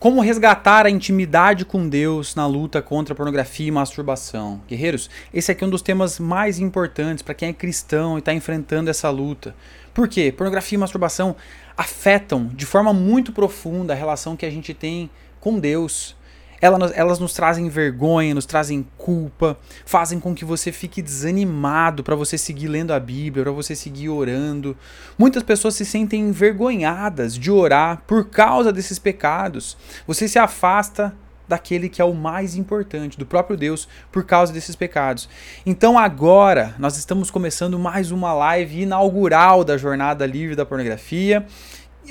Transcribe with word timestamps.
Como 0.00 0.22
resgatar 0.22 0.86
a 0.86 0.90
intimidade 0.90 1.62
com 1.62 1.86
Deus 1.86 2.34
na 2.34 2.46
luta 2.46 2.80
contra 2.80 3.14
pornografia 3.14 3.68
e 3.68 3.70
masturbação? 3.70 4.62
Guerreiros, 4.66 5.10
esse 5.30 5.52
aqui 5.52 5.62
é 5.62 5.66
um 5.66 5.70
dos 5.70 5.82
temas 5.82 6.18
mais 6.18 6.58
importantes 6.58 7.22
para 7.22 7.34
quem 7.34 7.50
é 7.50 7.52
cristão 7.52 8.16
e 8.16 8.20
está 8.20 8.32
enfrentando 8.32 8.88
essa 8.88 9.10
luta. 9.10 9.54
Por 9.92 10.08
quê? 10.08 10.32
Pornografia 10.34 10.76
e 10.76 10.80
masturbação 10.80 11.36
afetam 11.76 12.46
de 12.46 12.64
forma 12.64 12.94
muito 12.94 13.30
profunda 13.30 13.92
a 13.92 13.96
relação 13.96 14.38
que 14.38 14.46
a 14.46 14.50
gente 14.50 14.72
tem 14.72 15.10
com 15.38 15.58
Deus. 15.58 16.16
Elas, 16.60 16.92
elas 16.94 17.18
nos 17.18 17.32
trazem 17.32 17.68
vergonha, 17.68 18.34
nos 18.34 18.46
trazem 18.46 18.86
culpa, 18.98 19.56
fazem 19.86 20.20
com 20.20 20.34
que 20.34 20.44
você 20.44 20.70
fique 20.70 21.00
desanimado 21.00 22.02
para 22.02 22.14
você 22.14 22.36
seguir 22.36 22.68
lendo 22.68 22.92
a 22.92 23.00
Bíblia, 23.00 23.44
para 23.44 23.52
você 23.52 23.74
seguir 23.74 24.08
orando. 24.08 24.76
Muitas 25.18 25.42
pessoas 25.42 25.74
se 25.74 25.84
sentem 25.84 26.20
envergonhadas 26.20 27.34
de 27.36 27.50
orar 27.50 28.02
por 28.06 28.28
causa 28.28 28.72
desses 28.72 28.98
pecados. 28.98 29.76
Você 30.06 30.28
se 30.28 30.38
afasta 30.38 31.14
daquele 31.50 31.88
que 31.88 32.00
é 32.00 32.04
o 32.04 32.14
mais 32.14 32.54
importante, 32.54 33.18
do 33.18 33.26
próprio 33.26 33.56
Deus, 33.56 33.88
por 34.12 34.24
causa 34.24 34.52
desses 34.52 34.76
pecados. 34.76 35.28
Então 35.66 35.98
agora 35.98 36.76
nós 36.78 36.96
estamos 36.96 37.28
começando 37.28 37.76
mais 37.76 38.12
uma 38.12 38.32
live 38.32 38.82
inaugural 38.82 39.64
da 39.64 39.76
Jornada 39.76 40.24
Livre 40.24 40.54
da 40.54 40.64
Pornografia 40.64 41.44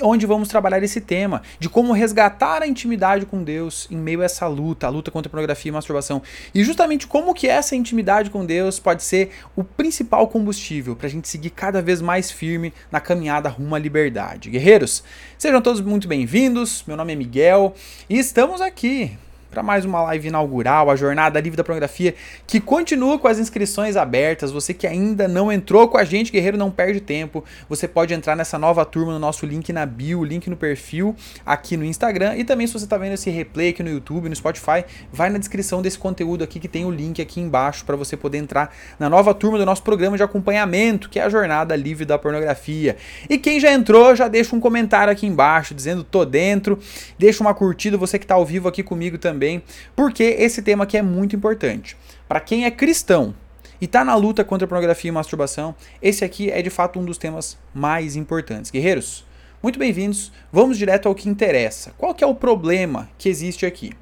onde 0.02 0.26
vamos 0.26 0.48
trabalhar 0.48 0.82
esse 0.82 1.00
tema 1.00 1.42
de 1.58 1.68
como 1.68 1.92
resgatar 1.92 2.62
a 2.62 2.66
intimidade 2.66 3.26
com 3.26 3.42
Deus 3.42 3.86
em 3.90 3.96
meio 3.96 4.22
a 4.22 4.24
essa 4.24 4.46
luta, 4.46 4.86
a 4.86 4.90
luta 4.90 5.10
contra 5.10 5.28
a 5.28 5.30
pornografia 5.30 5.70
e 5.70 5.72
masturbação. 5.72 6.22
E 6.54 6.62
justamente 6.62 7.06
como 7.06 7.34
que 7.34 7.48
essa 7.48 7.74
intimidade 7.74 8.30
com 8.30 8.44
Deus 8.44 8.78
pode 8.78 9.02
ser 9.02 9.30
o 9.56 9.64
principal 9.64 10.28
combustível 10.28 10.96
para 10.96 11.06
a 11.06 11.10
gente 11.10 11.28
seguir 11.28 11.50
cada 11.50 11.82
vez 11.82 12.00
mais 12.00 12.30
firme 12.30 12.72
na 12.90 13.00
caminhada 13.00 13.48
rumo 13.48 13.74
à 13.74 13.78
liberdade. 13.78 14.50
Guerreiros, 14.50 15.02
sejam 15.38 15.60
todos 15.60 15.80
muito 15.80 16.08
bem-vindos. 16.08 16.84
Meu 16.86 16.96
nome 16.96 17.12
é 17.12 17.16
Miguel 17.16 17.74
e 18.08 18.18
estamos 18.18 18.60
aqui 18.60 19.16
para 19.50 19.62
mais 19.62 19.84
uma 19.84 20.00
live 20.02 20.28
inaugural, 20.28 20.90
a 20.90 20.96
Jornada 20.96 21.40
Livre 21.40 21.56
da 21.56 21.64
Pornografia, 21.64 22.14
que 22.46 22.60
continua 22.60 23.18
com 23.18 23.26
as 23.26 23.38
inscrições 23.38 23.96
abertas. 23.96 24.52
Você 24.52 24.72
que 24.72 24.86
ainda 24.86 25.26
não 25.26 25.50
entrou 25.50 25.88
com 25.88 25.98
a 25.98 26.04
gente, 26.04 26.30
guerreiro, 26.30 26.56
não 26.56 26.70
perde 26.70 27.00
tempo. 27.00 27.44
Você 27.68 27.88
pode 27.88 28.14
entrar 28.14 28.36
nessa 28.36 28.58
nova 28.58 28.84
turma 28.84 29.12
no 29.12 29.18
nosso 29.18 29.44
link 29.44 29.72
na 29.72 29.84
bio, 29.84 30.22
link 30.22 30.48
no 30.48 30.56
perfil 30.56 31.16
aqui 31.44 31.76
no 31.76 31.84
Instagram. 31.84 32.36
E 32.36 32.44
também, 32.44 32.66
se 32.66 32.72
você 32.72 32.84
está 32.84 32.96
vendo 32.96 33.14
esse 33.14 33.28
replay 33.28 33.70
aqui 33.70 33.82
no 33.82 33.90
YouTube, 33.90 34.28
no 34.28 34.36
Spotify, 34.36 34.84
vai 35.12 35.28
na 35.28 35.38
descrição 35.38 35.82
desse 35.82 35.98
conteúdo 35.98 36.44
aqui 36.44 36.60
que 36.60 36.68
tem 36.68 36.84
o 36.84 36.90
link 36.90 37.20
aqui 37.20 37.40
embaixo 37.40 37.84
para 37.84 37.96
você 37.96 38.16
poder 38.16 38.38
entrar 38.38 38.72
na 38.98 39.10
nova 39.10 39.34
turma 39.34 39.58
do 39.58 39.66
nosso 39.66 39.82
programa 39.82 40.16
de 40.16 40.22
acompanhamento, 40.22 41.10
que 41.10 41.18
é 41.18 41.22
a 41.24 41.28
Jornada 41.28 41.74
Livre 41.74 42.04
da 42.04 42.16
Pornografia. 42.16 42.96
E 43.28 43.36
quem 43.36 43.58
já 43.58 43.72
entrou, 43.72 44.14
já 44.14 44.28
deixa 44.28 44.54
um 44.54 44.60
comentário 44.60 45.12
aqui 45.12 45.26
embaixo 45.26 45.74
dizendo 45.74 46.04
tô 46.04 46.24
dentro, 46.24 46.78
deixa 47.18 47.42
uma 47.42 47.52
curtida, 47.52 47.96
você 47.96 48.16
que 48.16 48.24
está 48.24 48.36
ao 48.36 48.46
vivo 48.46 48.68
aqui 48.68 48.82
comigo 48.82 49.18
também 49.18 49.39
também, 49.40 49.62
porque 49.96 50.22
esse 50.22 50.60
tema 50.60 50.84
aqui 50.84 50.98
é 50.98 51.02
muito 51.02 51.34
importante. 51.34 51.96
Para 52.28 52.40
quem 52.40 52.66
é 52.66 52.70
cristão 52.70 53.34
e 53.80 53.86
está 53.86 54.04
na 54.04 54.14
luta 54.14 54.44
contra 54.44 54.66
a 54.66 54.68
pornografia 54.68 55.08
e 55.08 55.12
masturbação, 55.12 55.74
esse 56.02 56.22
aqui 56.22 56.50
é 56.50 56.60
de 56.60 56.68
fato 56.68 57.00
um 57.00 57.04
dos 57.04 57.16
temas 57.16 57.56
mais 57.72 58.16
importantes. 58.16 58.70
Guerreiros, 58.70 59.24
muito 59.62 59.78
bem-vindos. 59.78 60.30
Vamos 60.52 60.76
direto 60.76 61.08
ao 61.08 61.14
que 61.14 61.26
interessa. 61.26 61.94
Qual 61.96 62.14
que 62.14 62.22
é 62.22 62.26
o 62.26 62.34
problema 62.34 63.08
que 63.16 63.30
existe 63.30 63.64
aqui? 63.64 63.92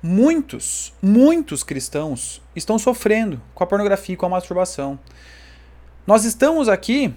Muitos, 0.00 0.94
muitos 1.02 1.64
cristãos 1.64 2.40
estão 2.54 2.78
sofrendo 2.78 3.42
com 3.52 3.64
a 3.64 3.66
pornografia 3.66 4.14
e 4.14 4.16
com 4.16 4.26
a 4.26 4.28
masturbação. 4.28 4.96
Nós 6.06 6.24
estamos 6.24 6.68
aqui 6.68 7.12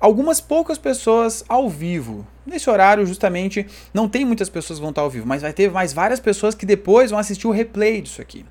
algumas 0.00 0.40
poucas 0.40 0.76
pessoas 0.76 1.44
ao 1.48 1.68
vivo. 1.70 2.26
Nesse 2.48 2.70
horário, 2.70 3.04
justamente, 3.04 3.66
não 3.92 4.08
tem 4.08 4.24
muitas 4.24 4.48
pessoas 4.48 4.78
que 4.78 4.80
vão 4.80 4.88
estar 4.88 5.02
ao 5.02 5.10
vivo, 5.10 5.26
mas 5.26 5.42
vai 5.42 5.52
ter 5.52 5.70
mais 5.70 5.92
várias 5.92 6.18
pessoas 6.18 6.54
que 6.54 6.64
depois 6.64 7.10
vão 7.10 7.20
assistir 7.20 7.46
o 7.46 7.50
replay 7.50 8.00
disso 8.00 8.22
aqui. 8.22 8.44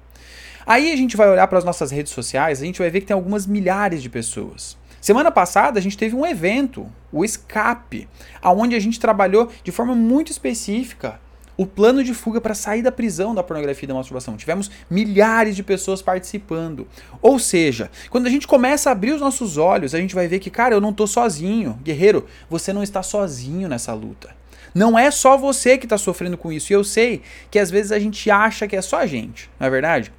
Aí 0.68 0.92
a 0.92 0.96
gente 0.96 1.18
vai 1.18 1.28
olhar 1.28 1.48
para 1.48 1.58
as 1.58 1.64
nossas 1.64 1.90
redes 1.90 2.12
sociais, 2.12 2.62
a 2.62 2.66
gente 2.66 2.78
vai 2.78 2.92
ver 2.92 3.02
que 3.02 3.08
tem 3.08 3.16
algumas 3.16 3.48
milhares 3.48 4.04
de 4.04 4.10
pessoas. 4.10 4.78
Semana 5.02 5.32
passada 5.32 5.80
a 5.80 5.82
gente 5.82 5.98
teve 5.98 6.16
um 6.16 6.26
evento, 6.26 6.86
o 7.12 7.26
Escape, 7.26 8.08
aonde 8.40 8.76
a 8.76 8.80
gente 8.80 9.00
trabalhou 9.00 9.50
de 9.64 9.72
forma 9.72 9.96
muito 9.96 10.32
específica 10.32 11.20
o 11.58 11.66
plano 11.66 12.04
de 12.04 12.14
fuga 12.14 12.40
para 12.40 12.54
sair 12.54 12.84
da 12.84 12.92
prisão 12.92 13.34
da 13.34 13.44
pornografia 13.44 13.86
e 13.86 13.88
da 13.88 13.94
masturbação. 13.96 14.38
Tivemos 14.38 14.70
milhares 14.90 15.56
de 15.56 15.64
pessoas 15.64 16.02
participando. 16.02 16.88
Ou 17.22 17.40
seja, 17.40 17.90
quando 18.10 18.28
a 18.28 18.30
gente 18.30 18.48
começa 18.48 18.90
a 18.90 18.92
abrir 18.92 19.12
os 19.12 19.20
nossos 19.20 19.58
olhos, 19.58 19.96
a 19.96 20.00
gente 20.00 20.14
vai 20.14 20.28
ver 20.28 20.40
que, 20.40 20.52
cara, 20.52 20.76
eu 20.76 20.82
não 20.82 20.94
tô 20.94 21.08
sozinho. 21.08 21.80
Guerreiro, 21.84 22.28
você 22.50 22.72
não 22.72 22.84
está 22.84 23.02
sozinho 23.02 23.68
nessa 23.68 23.94
luta. 23.94 24.36
Não 24.74 24.98
é 24.98 25.10
só 25.10 25.36
você 25.36 25.78
que 25.78 25.86
está 25.86 25.98
sofrendo 25.98 26.38
com 26.38 26.52
isso. 26.52 26.72
E 26.72 26.76
eu 26.76 26.84
sei 26.84 27.24
que 27.50 27.58
às 27.58 27.72
vezes 27.72 27.92
a 27.92 27.98
gente 27.98 28.30
acha 28.30 28.68
que 28.68 28.76
é 28.76 28.82
só 28.82 29.00
a 29.00 29.08
gente, 29.08 29.50
não 29.60 29.66
é 29.66 29.70
verdade? 29.70 30.14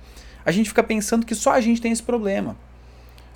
A 0.44 0.50
gente 0.50 0.68
fica 0.68 0.82
pensando 0.82 1.24
que 1.24 1.34
só 1.34 1.52
a 1.52 1.60
gente 1.60 1.80
tem 1.80 1.92
esse 1.92 2.02
problema. 2.02 2.56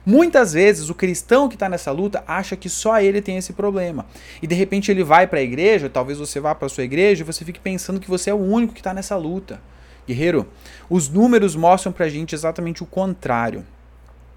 Muitas 0.05 0.53
vezes 0.53 0.91
o 0.91 0.95
cristão 0.95 1.49
que 1.49 1.55
está 1.55 1.69
nessa 1.69 1.93
luta 1.93 2.25
acha 2.27 2.57
que 2.57 2.69
só 2.69 3.01
ele 3.01 3.23
tem 3.23 3.37
esse 3.37 3.53
problema. 3.53 4.07
E 4.43 4.47
de 4.47 4.55
repente 4.55 4.91
ele 4.91 5.05
vai 5.05 5.27
para 5.27 5.39
a 5.39 5.43
igreja, 5.43 5.89
talvez 5.89 6.19
você 6.19 6.41
vá 6.41 6.55
para 6.55 6.67
a 6.67 6.69
sua 6.69 6.85
igreja 6.85 7.23
e 7.23 7.27
você 7.27 7.45
fique 7.45 7.61
pensando 7.61 8.01
que 8.01 8.11
você 8.11 8.31
é 8.31 8.35
o 8.35 8.39
único 8.39 8.75
que 8.75 8.81
está 8.81 8.93
nessa 8.93 9.17
luta. 9.17 9.61
Guerreiro, 10.07 10.49
os 10.91 11.09
números 11.09 11.55
mostram 11.55 11.93
para 11.93 12.07
a 12.07 12.09
gente 12.09 12.35
exatamente 12.35 12.83
o 12.83 12.87
contrário. 12.87 13.65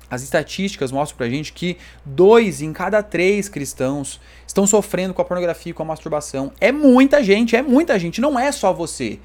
As 0.07 0.21
estatísticas 0.21 0.91
mostram 0.91 1.17
pra 1.17 1.29
gente 1.29 1.51
que 1.51 1.77
dois 2.05 2.61
em 2.61 2.71
cada 2.71 3.01
três 3.01 3.49
cristãos 3.49 4.21
estão 4.45 4.67
sofrendo 4.67 5.15
com 5.15 5.21
a 5.21 5.25
pornografia 5.25 5.71
e 5.71 5.73
com 5.73 5.81
a 5.81 5.85
masturbação. 5.85 6.51
É 6.61 6.71
muita 6.71 7.23
gente, 7.23 7.55
é 7.55 7.63
muita 7.63 7.97
gente, 7.97 8.21
não 8.21 8.39
é 8.39 8.51
só 8.51 8.71
você. 8.71 9.19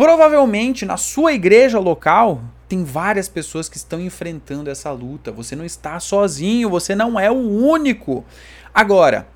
Provavelmente 0.00 0.86
na 0.86 0.96
sua 0.96 1.34
igreja 1.34 1.78
local 1.78 2.42
tem 2.66 2.82
várias 2.84 3.28
pessoas 3.28 3.68
que 3.68 3.76
estão 3.76 4.00
enfrentando 4.00 4.70
essa 4.70 4.90
luta. 4.92 5.30
Você 5.30 5.54
não 5.54 5.62
está 5.62 6.00
sozinho, 6.00 6.70
você 6.70 6.94
não 6.94 7.20
é 7.20 7.30
o 7.30 7.34
único. 7.34 8.24
Agora, 8.72 9.28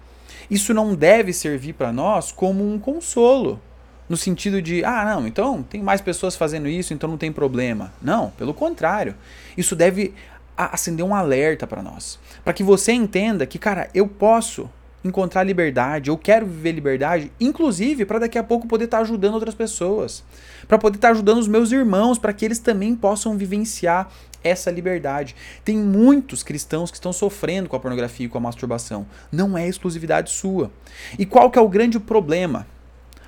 isso 0.50 0.72
não 0.72 0.94
deve 0.94 1.34
servir 1.34 1.74
para 1.74 1.92
nós 1.92 2.32
como 2.32 2.66
um 2.66 2.78
consolo. 2.78 3.60
No 4.08 4.16
sentido 4.16 4.62
de, 4.62 4.82
ah, 4.86 5.04
não, 5.04 5.26
então 5.26 5.62
tem 5.62 5.82
mais 5.82 6.00
pessoas 6.00 6.34
fazendo 6.34 6.66
isso, 6.66 6.94
então 6.94 7.10
não 7.10 7.18
tem 7.18 7.30
problema. 7.30 7.92
Não, 8.00 8.30
pelo 8.30 8.54
contrário. 8.54 9.14
Isso 9.58 9.76
deve 9.76 10.14
acender 10.56 11.04
um 11.04 11.14
alerta 11.14 11.66
para 11.66 11.82
nós. 11.82 12.18
Para 12.42 12.54
que 12.54 12.62
você 12.62 12.90
entenda 12.90 13.44
que, 13.44 13.58
cara, 13.58 13.90
eu 13.92 14.08
posso 14.08 14.70
encontrar 15.04 15.44
liberdade, 15.44 16.08
eu 16.08 16.16
quero 16.16 16.46
viver 16.46 16.72
liberdade, 16.72 17.30
inclusive 17.38 18.06
para 18.06 18.20
daqui 18.20 18.38
a 18.38 18.42
pouco 18.42 18.66
poder 18.66 18.86
estar 18.86 18.96
tá 18.96 19.02
ajudando 19.02 19.34
outras 19.34 19.54
pessoas, 19.54 20.24
para 20.66 20.78
poder 20.78 20.96
estar 20.96 21.08
tá 21.08 21.12
ajudando 21.12 21.38
os 21.38 21.46
meus 21.46 21.70
irmãos, 21.70 22.18
para 22.18 22.32
que 22.32 22.44
eles 22.44 22.58
também 22.58 22.96
possam 22.96 23.36
vivenciar 23.36 24.10
essa 24.42 24.70
liberdade. 24.70 25.36
Tem 25.64 25.76
muitos 25.76 26.42
cristãos 26.42 26.90
que 26.90 26.96
estão 26.96 27.12
sofrendo 27.12 27.68
com 27.68 27.76
a 27.76 27.80
pornografia 27.80 28.26
e 28.26 28.28
com 28.28 28.38
a 28.38 28.40
masturbação. 28.40 29.06
Não 29.30 29.56
é 29.56 29.68
exclusividade 29.68 30.30
sua. 30.30 30.70
E 31.18 31.26
qual 31.26 31.50
que 31.50 31.58
é 31.58 31.62
o 31.62 31.68
grande 31.68 31.98
problema 32.00 32.66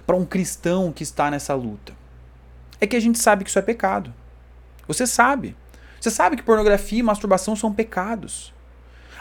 para 0.07 0.17
um 0.17 0.25
cristão 0.25 0.93
que 0.93 1.03
está 1.03 1.31
nessa 1.31 1.55
luta? 1.55 1.95
É 2.81 2.87
que 2.87 2.97
a 2.97 3.01
gente 3.01 3.19
sabe 3.19 3.45
que 3.45 3.51
isso 3.51 3.59
é 3.59 3.63
pecado. 3.63 4.13
Você 4.87 5.07
sabe. 5.07 5.57
Você 5.99 6.11
sabe 6.11 6.37
que 6.37 6.43
pornografia 6.43 6.99
e 6.99 7.03
masturbação 7.03 7.57
são 7.57 7.73
pecados. 7.73 8.53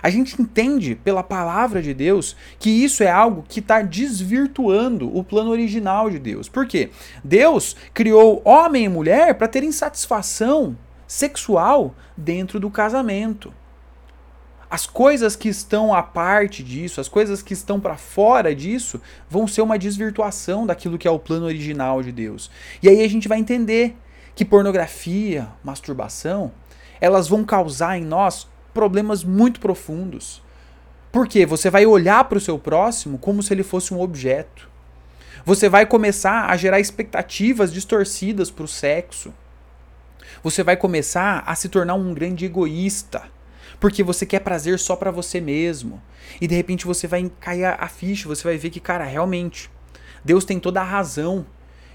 A 0.05 0.09
gente 0.11 0.39
entende 0.39 0.93
pela 0.93 1.23
palavra 1.23 1.81
de 1.81 1.91
Deus 1.91 2.35
que 2.59 2.69
isso 2.69 3.01
é 3.01 3.09
algo 3.09 3.43
que 3.49 3.59
está 3.59 3.81
desvirtuando 3.81 5.09
o 5.17 5.23
plano 5.23 5.49
original 5.49 6.11
de 6.11 6.19
Deus. 6.19 6.47
Por 6.47 6.67
quê? 6.67 6.91
Deus 7.23 7.75
criou 7.91 8.39
homem 8.45 8.85
e 8.85 8.87
mulher 8.87 9.33
para 9.33 9.47
terem 9.47 9.71
satisfação 9.71 10.77
sexual 11.07 11.95
dentro 12.15 12.59
do 12.59 12.69
casamento. 12.69 13.51
As 14.69 14.85
coisas 14.85 15.35
que 15.35 15.49
estão 15.49 15.91
à 15.91 16.03
parte 16.03 16.61
disso, 16.61 17.01
as 17.01 17.07
coisas 17.07 17.41
que 17.41 17.53
estão 17.53 17.79
para 17.79 17.97
fora 17.97 18.53
disso, 18.53 19.01
vão 19.27 19.47
ser 19.47 19.63
uma 19.63 19.79
desvirtuação 19.79 20.67
daquilo 20.67 20.99
que 20.99 21.07
é 21.07 21.11
o 21.11 21.17
plano 21.17 21.47
original 21.47 22.03
de 22.03 22.11
Deus. 22.11 22.51
E 22.79 22.87
aí 22.87 23.03
a 23.03 23.09
gente 23.09 23.27
vai 23.27 23.39
entender 23.39 23.97
que 24.35 24.45
pornografia, 24.45 25.47
masturbação, 25.63 26.51
elas 27.01 27.27
vão 27.27 27.43
causar 27.43 27.97
em 27.97 28.05
nós 28.05 28.47
problemas 28.75 29.23
muito 29.23 29.59
profundos. 29.59 30.43
Porque 31.11 31.45
você 31.45 31.69
vai 31.69 31.85
olhar 31.85 32.25
para 32.25 32.37
o 32.37 32.41
seu 32.41 32.59
próximo 32.59 33.17
como 33.17 33.41
se 33.41 33.53
ele 33.53 33.63
fosse 33.63 33.93
um 33.93 34.01
objeto. 34.01 34.69
Você 35.45 35.69
vai 35.69 35.85
começar 35.85 36.49
a 36.49 36.57
gerar 36.57 36.79
expectativas 36.79 37.71
distorcidas 37.71 38.51
para 38.51 38.65
o 38.65 38.67
sexo. 38.67 39.33
Você 40.43 40.61
vai 40.61 40.75
começar 40.75 41.41
a 41.47 41.55
se 41.55 41.69
tornar 41.69 41.95
um 41.95 42.13
grande 42.13 42.45
egoísta, 42.45 43.23
porque 43.79 44.03
você 44.03 44.25
quer 44.25 44.41
prazer 44.41 44.77
só 44.77 44.95
para 44.95 45.09
você 45.09 45.39
mesmo. 45.39 46.01
E 46.41 46.47
de 46.47 46.55
repente 46.55 46.85
você 46.85 47.07
vai 47.07 47.31
cair 47.39 47.65
a 47.65 47.87
ficha, 47.87 48.27
você 48.27 48.43
vai 48.43 48.57
ver 48.57 48.69
que, 48.69 48.81
cara, 48.81 49.05
realmente, 49.05 49.71
Deus 50.23 50.43
tem 50.43 50.59
toda 50.59 50.81
a 50.81 50.83
razão 50.83 51.45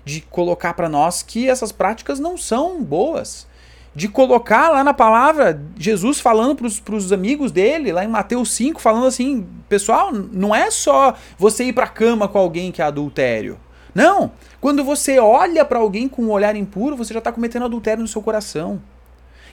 de 0.02 0.22
colocar 0.22 0.72
para 0.72 0.88
nós 0.88 1.22
que 1.22 1.48
essas 1.48 1.72
práticas 1.72 2.18
não 2.18 2.38
são 2.38 2.82
boas 2.82 3.46
de 3.94 4.08
colocar 4.08 4.70
lá 4.70 4.84
na 4.84 4.94
palavra 4.94 5.60
Jesus 5.76 6.20
falando 6.20 6.54
para 6.54 6.94
os 6.94 7.12
amigos 7.12 7.50
dele, 7.50 7.92
lá 7.92 8.04
em 8.04 8.08
Mateus 8.08 8.52
5, 8.52 8.80
falando 8.80 9.06
assim: 9.06 9.46
pessoal, 9.68 10.12
não 10.12 10.54
é 10.54 10.70
só 10.70 11.16
você 11.36 11.64
ir 11.64 11.72
para 11.72 11.86
cama 11.86 12.28
com 12.28 12.38
alguém 12.38 12.70
que 12.70 12.80
é 12.80 12.84
adultério. 12.84 13.58
Não. 13.94 14.32
Quando 14.60 14.84
você 14.84 15.18
olha 15.18 15.64
para 15.64 15.78
alguém 15.78 16.08
com 16.08 16.22
um 16.22 16.30
olhar 16.30 16.54
impuro, 16.54 16.96
você 16.96 17.12
já 17.12 17.18
está 17.18 17.32
cometendo 17.32 17.64
adultério 17.64 18.02
no 18.02 18.08
seu 18.08 18.22
coração. 18.22 18.80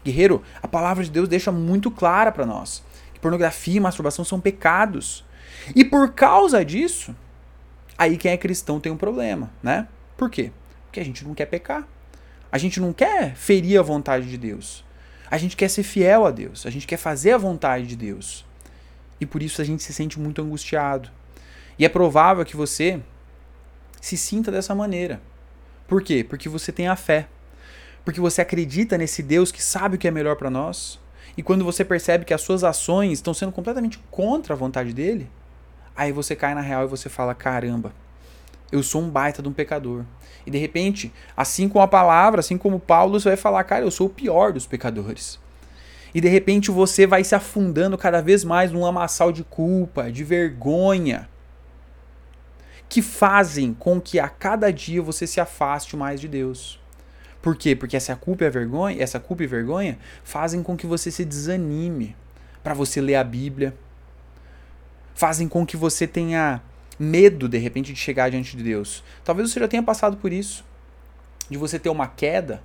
Guerreiro, 0.05 0.43
a 0.61 0.67
palavra 0.67 1.03
de 1.03 1.09
Deus 1.09 1.27
deixa 1.27 1.51
muito 1.51 1.89
clara 1.89 2.31
para 2.31 2.45
nós 2.45 2.83
que 3.17 3.21
pornografia 3.21 3.77
e 3.77 3.79
masturbação 3.79 4.23
são 4.23 4.39
pecados. 4.39 5.25
E 5.75 5.83
por 5.83 6.13
causa 6.13 6.63
disso, 6.63 7.15
aí 7.97 8.15
quem 8.15 8.31
é 8.31 8.37
cristão 8.37 8.79
tem 8.79 8.91
um 8.91 8.97
problema, 8.97 9.51
né? 9.61 9.87
Por 10.15 10.29
quê? 10.29 10.51
Porque 10.85 10.99
a 10.99 11.03
gente 11.03 11.25
não 11.25 11.33
quer 11.33 11.47
pecar. 11.47 11.85
A 12.51 12.57
gente 12.57 12.79
não 12.79 12.93
quer 12.93 13.35
ferir 13.35 13.79
a 13.79 13.83
vontade 13.83 14.29
de 14.29 14.37
Deus. 14.37 14.83
A 15.29 15.37
gente 15.37 15.57
quer 15.57 15.69
ser 15.69 15.83
fiel 15.83 16.25
a 16.25 16.31
Deus. 16.31 16.65
A 16.65 16.69
gente 16.69 16.87
quer 16.87 16.97
fazer 16.97 17.31
a 17.31 17.37
vontade 17.37 17.85
de 17.85 17.95
Deus. 17.95 18.45
E 19.19 19.25
por 19.25 19.41
isso 19.41 19.61
a 19.61 19.65
gente 19.65 19.83
se 19.83 19.93
sente 19.93 20.19
muito 20.19 20.41
angustiado. 20.41 21.09
E 21.77 21.85
é 21.85 21.89
provável 21.89 22.45
que 22.45 22.55
você 22.55 23.01
se 23.99 24.17
sinta 24.17 24.51
dessa 24.51 24.73
maneira. 24.73 25.21
Por 25.87 26.01
quê? 26.01 26.23
Porque 26.23 26.47
você 26.47 26.71
tem 26.71 26.87
a 26.87 26.95
fé. 26.95 27.27
Porque 28.05 28.21
você 28.21 28.41
acredita 28.41 28.97
nesse 28.97 29.21
Deus 29.21 29.51
que 29.51 29.61
sabe 29.61 29.95
o 29.95 29.99
que 29.99 30.07
é 30.07 30.11
melhor 30.11 30.35
para 30.37 30.49
nós. 30.49 30.99
E 31.35 31.43
quando 31.43 31.65
você 31.65 31.83
percebe 31.83 32.25
que 32.25 32.33
as 32.33 32.41
suas 32.41 32.63
ações 32.63 33.13
estão 33.13 33.33
sendo 33.33 33.51
completamente 33.51 33.99
contra 34.09 34.53
a 34.53 34.57
vontade 34.57 34.93
dele, 34.93 35.29
aí 35.95 36.11
você 36.11 36.35
cai 36.35 36.55
na 36.55 36.61
real 36.61 36.85
e 36.85 36.87
você 36.87 37.09
fala: 37.09 37.35
caramba, 37.35 37.93
eu 38.71 38.81
sou 38.81 39.01
um 39.01 39.09
baita 39.09 39.41
de 39.41 39.49
um 39.49 39.53
pecador. 39.53 40.03
E 40.47 40.49
de 40.49 40.57
repente, 40.57 41.11
assim 41.35 41.67
como 41.67 41.83
a 41.83 41.87
palavra, 41.89 42.39
assim 42.39 42.57
como 42.57 42.79
Paulo, 42.79 43.19
você 43.19 43.27
vai 43.27 43.35
falar, 43.35 43.65
cara, 43.65 43.83
eu 43.83 43.91
sou 43.91 44.07
o 44.07 44.09
pior 44.09 44.53
dos 44.53 44.65
pecadores. 44.65 45.37
E 46.15 46.21
de 46.21 46.29
repente 46.29 46.71
você 46.71 47.05
vai 47.05 47.21
se 47.25 47.35
afundando 47.35 47.97
cada 47.97 48.21
vez 48.21 48.45
mais 48.45 48.71
num 48.71 48.81
lamaçal 48.81 49.29
de 49.29 49.43
culpa, 49.43 50.09
de 50.09 50.23
vergonha, 50.23 51.27
que 52.87 53.01
fazem 53.01 53.73
com 53.73 53.99
que 53.99 54.21
a 54.21 54.29
cada 54.29 54.71
dia 54.71 55.01
você 55.01 55.27
se 55.27 55.41
afaste 55.41 55.97
mais 55.97 56.21
de 56.21 56.29
Deus. 56.29 56.79
Por 57.41 57.57
quê? 57.57 57.75
Porque 57.75 57.97
essa 57.97 58.15
culpa 58.15 58.45
e 58.45 58.49
vergonha, 58.49 59.03
essa 59.03 59.19
culpa 59.19 59.43
e 59.43 59.47
vergonha 59.47 59.99
fazem 60.23 60.63
com 60.63 60.77
que 60.77 60.87
você 60.87 61.11
se 61.11 61.25
desanime 61.25 62.15
para 62.63 62.73
você 62.73 63.01
ler 63.01 63.15
a 63.15 63.23
Bíblia. 63.23 63.75
Fazem 65.13 65.49
com 65.49 65.65
que 65.65 65.75
você 65.75 66.07
tenha 66.07 66.61
medo, 66.99 67.47
de 67.47 67.57
repente, 67.57 67.93
de 67.93 67.99
chegar 67.99 68.29
diante 68.29 68.55
de 68.55 68.63
Deus. 68.63 69.03
Talvez 69.23 69.51
você 69.51 69.59
já 69.59 69.67
tenha 69.67 69.83
passado 69.83 70.17
por 70.17 70.31
isso. 70.31 70.65
De 71.49 71.57
você 71.57 71.79
ter 71.79 71.89
uma 71.89 72.07
queda 72.07 72.61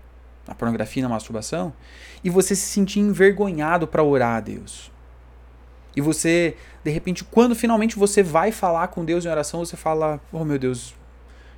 na 0.47 0.55
pornografia 0.55 1.03
na 1.03 1.09
masturbação 1.09 1.73
e 2.25 2.31
você 2.31 2.55
se 2.55 2.67
sentir 2.67 3.01
envergonhado 3.01 3.87
para 3.87 4.03
orar 4.03 4.37
a 4.37 4.41
Deus. 4.41 4.91
E 5.95 6.01
você, 6.01 6.57
de 6.83 6.91
repente, 6.91 7.23
quando 7.23 7.55
finalmente 7.55 7.97
você 7.97 8.23
vai 8.23 8.51
falar 8.51 8.89
com 8.89 9.05
Deus 9.05 9.25
em 9.25 9.29
oração, 9.29 9.61
você 9.61 9.77
fala: 9.77 10.21
"Oh, 10.33 10.45
meu 10.45 10.59
Deus, 10.59 10.95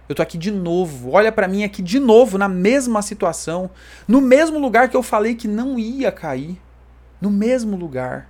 eu 0.09 0.15
tô 0.15 0.23
aqui 0.23 0.37
de 0.37 0.51
novo. 0.51 1.13
Olha 1.13 1.33
para 1.33 1.49
mim 1.49 1.65
aqui 1.65 1.81
de 1.81 1.99
novo 1.99 2.37
na 2.37 2.49
mesma 2.49 3.01
situação, 3.01 3.71
no 4.07 4.21
mesmo 4.21 4.59
lugar 4.59 4.89
que 4.89 4.97
eu 4.97 5.03
falei 5.03 5.35
que 5.35 5.49
não 5.49 5.79
ia 5.79 6.13
cair, 6.13 6.61
no 7.21 7.31
mesmo 7.31 7.77
lugar. 7.77 8.29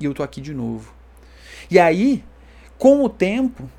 E 0.00 0.04
eu 0.04 0.14
tô 0.14 0.22
aqui 0.22 0.40
de 0.40 0.52
novo. 0.52 0.92
E 1.70 1.78
aí, 1.78 2.24
com 2.82 3.04
o 3.04 3.08
tempo, 3.08 3.70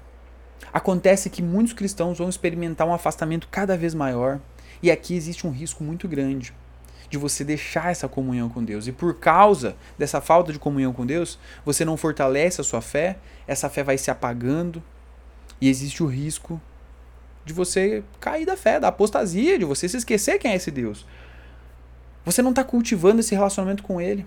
acontece 0.71 1.29
que 1.29 1.41
muitos 1.41 1.73
cristãos 1.73 2.19
vão 2.19 2.29
experimentar 2.29 2.87
um 2.87 2.93
afastamento 2.93 3.49
cada 3.51 3.75
vez 3.75 3.93
maior, 3.93 4.39
e 4.81 4.89
aqui 4.89 5.13
existe 5.13 5.45
um 5.45 5.51
risco 5.51 5.83
muito 5.83 6.07
grande 6.07 6.53
de 7.09 7.17
você 7.17 7.43
deixar 7.43 7.91
essa 7.91 8.07
comunhão 8.07 8.47
com 8.47 8.63
Deus. 8.63 8.87
E 8.87 8.93
por 8.93 9.15
causa 9.15 9.75
dessa 9.97 10.21
falta 10.21 10.53
de 10.53 10.57
comunhão 10.57 10.93
com 10.93 11.05
Deus, 11.05 11.37
você 11.65 11.83
não 11.83 11.97
fortalece 11.97 12.61
a 12.61 12.63
sua 12.63 12.79
fé, 12.79 13.17
essa 13.45 13.69
fé 13.69 13.83
vai 13.83 13.97
se 13.97 14.09
apagando, 14.09 14.81
e 15.59 15.67
existe 15.67 16.01
o 16.01 16.07
risco 16.07 16.61
de 17.43 17.51
você 17.51 18.05
cair 18.21 18.45
da 18.45 18.55
fé, 18.55 18.79
da 18.79 18.87
apostasia, 18.87 19.59
de 19.59 19.65
você 19.65 19.89
se 19.89 19.97
esquecer 19.97 20.39
quem 20.39 20.53
é 20.53 20.55
esse 20.55 20.71
Deus. 20.71 21.05
Você 22.23 22.41
não 22.41 22.51
está 22.51 22.63
cultivando 22.63 23.19
esse 23.19 23.35
relacionamento 23.35 23.83
com 23.83 23.99
Ele. 23.99 24.25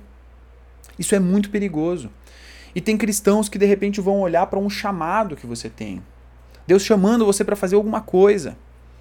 Isso 0.99 1.15
é 1.15 1.19
muito 1.19 1.49
perigoso. 1.49 2.11
E 2.77 2.81
tem 2.83 2.95
cristãos 2.99 3.49
que 3.49 3.59
de 3.59 3.65
repente 3.65 4.03
vão 4.03 4.21
olhar 4.21 4.47
para 4.49 4.59
um 4.59 4.69
chamado 4.69 5.35
que 5.35 5.47
você 5.47 5.71
tem. 5.71 6.03
Deus 6.67 6.83
chamando 6.83 7.25
você 7.25 7.43
para 7.43 7.57
fazer 7.57 7.75
alguma 7.75 8.03
coisa. 8.03 8.55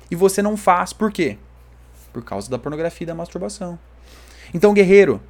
E 0.10 0.16
você 0.16 0.42
não 0.42 0.56
faz. 0.56 0.94
Por 0.94 1.12
quê? 1.12 1.38
Por 2.14 2.24
causa 2.24 2.50
da 2.50 2.58
pornografia 2.58 3.04
e 3.04 3.08
da 3.08 3.14
masturbação. 3.14 3.78
Então, 4.54 4.74
guerreiro, 4.74 5.22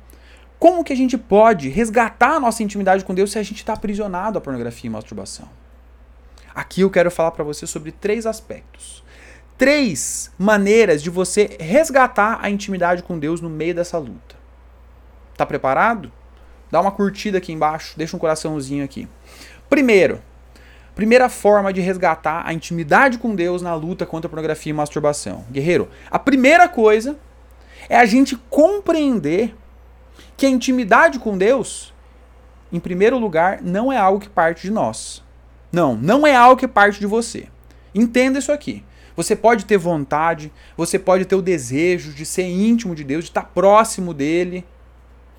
como 0.59 0.83
que 0.83 0.94
a 0.94 0.95
gente 0.95 1.18
pode 1.18 1.69
resgatar 1.69 2.36
a 2.36 2.39
nossa 2.39 2.62
intimidade 2.62 3.03
com 3.03 3.15
Deus 3.15 3.31
se 3.31 3.39
a 3.39 3.44
gente 3.44 3.57
está 3.57 3.74
aprisionado 3.74 4.38
à 4.38 4.42
pornografia 4.42 4.88
e 4.88 4.91
masturbação? 4.91 5.50
Aqui 6.53 6.81
eu 6.81 6.91
quero 6.91 7.09
falar 7.09 7.31
para 7.31 7.44
você 7.44 7.65
sobre 7.65 7.91
três 7.91 8.27
aspectos. 8.27 9.03
Três 9.57 10.31
maneiras 10.38 11.01
de 11.01 11.09
você 11.09 11.57
resgatar 11.59 12.38
a 12.39 12.48
intimidade 12.51 13.01
com 13.01 13.18
Deus 13.18 13.41
no 13.41 13.50
meio 13.50 13.74
dessa 13.74 13.98
luta. 13.98 14.36
Tá 15.36 15.48
preparado? 15.48 16.12
Dá 16.71 16.81
uma 16.81 16.91
curtida 16.91 17.38
aqui 17.38 17.51
embaixo, 17.51 17.94
deixa 17.97 18.15
um 18.15 18.19
coraçãozinho 18.19 18.83
aqui. 18.83 19.07
Primeiro, 19.69 20.21
primeira 20.95 21.29
forma 21.29 21.71
de 21.71 21.81
resgatar 21.81 22.44
a 22.45 22.53
intimidade 22.53 23.17
com 23.17 23.35
Deus 23.35 23.62
na 23.62 23.73
luta 23.75 24.06
contra 24.06 24.27
a 24.27 24.29
pornografia 24.29 24.71
e 24.71 24.73
masturbação. 24.73 25.45
Guerreiro, 25.51 25.89
a 26.09 26.17
primeira 26.17 26.67
coisa 26.67 27.17
é 27.89 27.97
a 27.97 28.06
gente 28.06 28.35
compreender 28.50 29.56
que 30.38 30.45
a 30.45 30.50
intimidade 30.50 31.19
com 31.19 31.38
Deus, 31.38 31.94
em 32.71 32.79
primeiro 32.79 33.17
lugar, 33.17 33.62
não 33.62 33.91
é 33.91 33.97
algo 33.97 34.19
que 34.19 34.29
parte 34.29 34.63
de 34.63 34.71
nós. 34.71 35.23
Não, 35.71 35.95
não 35.95 36.25
é 36.25 36.35
algo 36.35 36.59
que 36.59 36.67
parte 36.67 37.00
de 37.00 37.06
você. 37.06 37.47
Entenda 37.94 38.39
isso 38.39 38.51
aqui. 38.51 38.83
Você 39.15 39.35
pode 39.35 39.65
ter 39.65 39.77
vontade, 39.77 40.51
você 40.75 41.00
pode 41.00 41.25
ter 41.25 41.35
o 41.35 41.41
desejo 41.41 42.12
de 42.12 42.25
ser 42.25 42.44
íntimo 42.44 42.94
de 42.94 43.03
Deus, 43.03 43.25
de 43.25 43.29
estar 43.29 43.44
próximo 43.44 44.13
dele, 44.13 44.65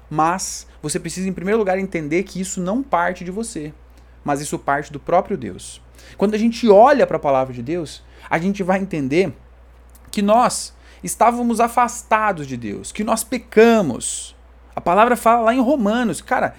mas 0.09 0.67
você 0.83 0.99
precisa, 1.01 1.29
em 1.29 1.33
primeiro 1.33 1.59
lugar, 1.59 1.79
entender 1.79 2.23
que 2.23 2.41
isso 2.41 2.61
não 2.61 2.83
parte 2.83 3.25
de 3.25 3.31
você, 3.31 3.73
mas 4.25 4.41
isso 4.41 4.59
parte 4.59 4.93
do 4.93 5.01
próprio 5.01 5.37
Deus. 5.37 5.81
Quando 6.17 6.35
a 6.35 6.39
gente 6.39 6.69
olha 6.69 7.07
para 7.07 7.17
a 7.17 7.21
palavra 7.21 7.53
de 7.53 7.63
Deus, 7.63 8.03
a 8.29 8.39
gente 8.39 8.63
vai 8.63 8.79
entender 8.79 9.33
que 10.11 10.23
nós 10.23 10.75
estávamos 11.03 11.61
afastados 11.61 12.47
de 12.47 12.57
Deus, 12.57 12.93
que 12.93 13.05
nós 13.05 13.25
pecamos. 13.25 14.35
A 14.75 14.81
palavra 14.81 15.17
fala 15.17 15.43
lá 15.43 15.55
em 15.55 15.61
Romanos, 15.61 16.21
cara, 16.21 16.55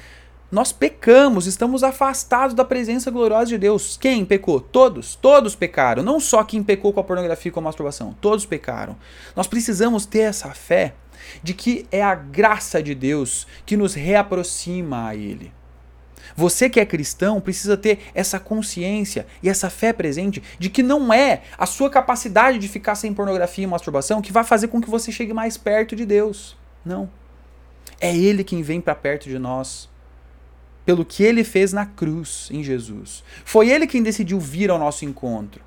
nós 0.50 0.72
pecamos, 0.72 1.46
estamos 1.46 1.84
afastados 1.84 2.56
da 2.56 2.64
presença 2.64 3.12
gloriosa 3.12 3.48
de 3.48 3.58
Deus. 3.58 3.98
Quem 3.98 4.24
pecou? 4.24 4.62
Todos. 4.62 5.16
Todos 5.16 5.56
pecaram. 5.56 6.02
Não 6.02 6.22
só 6.22 6.42
quem 6.44 6.64
pecou 6.64 6.94
com 6.94 7.02
a 7.02 7.04
pornografia 7.04 7.50
e 7.50 7.52
com 7.52 7.60
a 7.60 7.64
masturbação. 7.64 8.16
Todos 8.22 8.46
pecaram. 8.46 8.96
Nós 9.36 9.46
precisamos 9.46 10.06
ter 10.06 10.20
essa 10.20 10.50
fé 10.54 10.94
de 11.42 11.54
que 11.54 11.86
é 11.92 12.02
a 12.02 12.16
graça 12.16 12.82
de 12.82 12.94
Deus 12.94 13.48
que 13.66 13.78
nos 13.78 13.94
reaproxima 13.94 15.08
a 15.08 15.16
Ele. 15.16 15.52
Você 16.36 16.70
que 16.70 16.80
é 16.80 16.86
cristão 16.86 17.40
precisa 17.40 17.78
ter 17.78 18.00
essa 18.14 18.40
consciência 18.40 19.26
e 19.42 19.50
essa 19.50 19.70
fé 19.70 19.94
presente 19.94 20.44
de 20.60 20.70
que 20.70 20.84
não 20.84 21.14
é 21.14 21.42
a 21.58 21.66
sua 21.66 21.90
capacidade 21.90 22.60
de 22.60 22.68
ficar 22.68 22.96
sem 22.96 23.14
pornografia 23.14 23.64
e 23.64 23.68
masturbação 23.68 24.22
que 24.22 24.32
vai 24.32 24.44
fazer 24.44 24.68
com 24.68 24.82
que 24.82 24.90
você 24.90 25.12
chegue 25.12 25.34
mais 25.34 25.58
perto 25.58 25.96
de 25.96 26.06
Deus. 26.06 26.58
Não. 26.84 27.10
É 28.00 28.16
Ele 28.16 28.44
quem 28.44 28.62
vem 28.62 28.82
para 28.82 28.96
perto 28.96 29.30
de 29.30 29.40
nós. 29.40 29.90
Pelo 30.86 31.04
que 31.04 31.22
ele 31.22 31.44
fez 31.44 31.74
na 31.74 31.86
cruz 31.86 32.48
em 32.50 32.64
Jesus. 32.64 33.22
Foi 33.44 33.70
ele 33.70 33.86
quem 33.86 34.02
decidiu 34.02 34.40
vir 34.40 34.70
ao 34.70 34.80
nosso 34.80 35.04
encontro. 35.04 35.62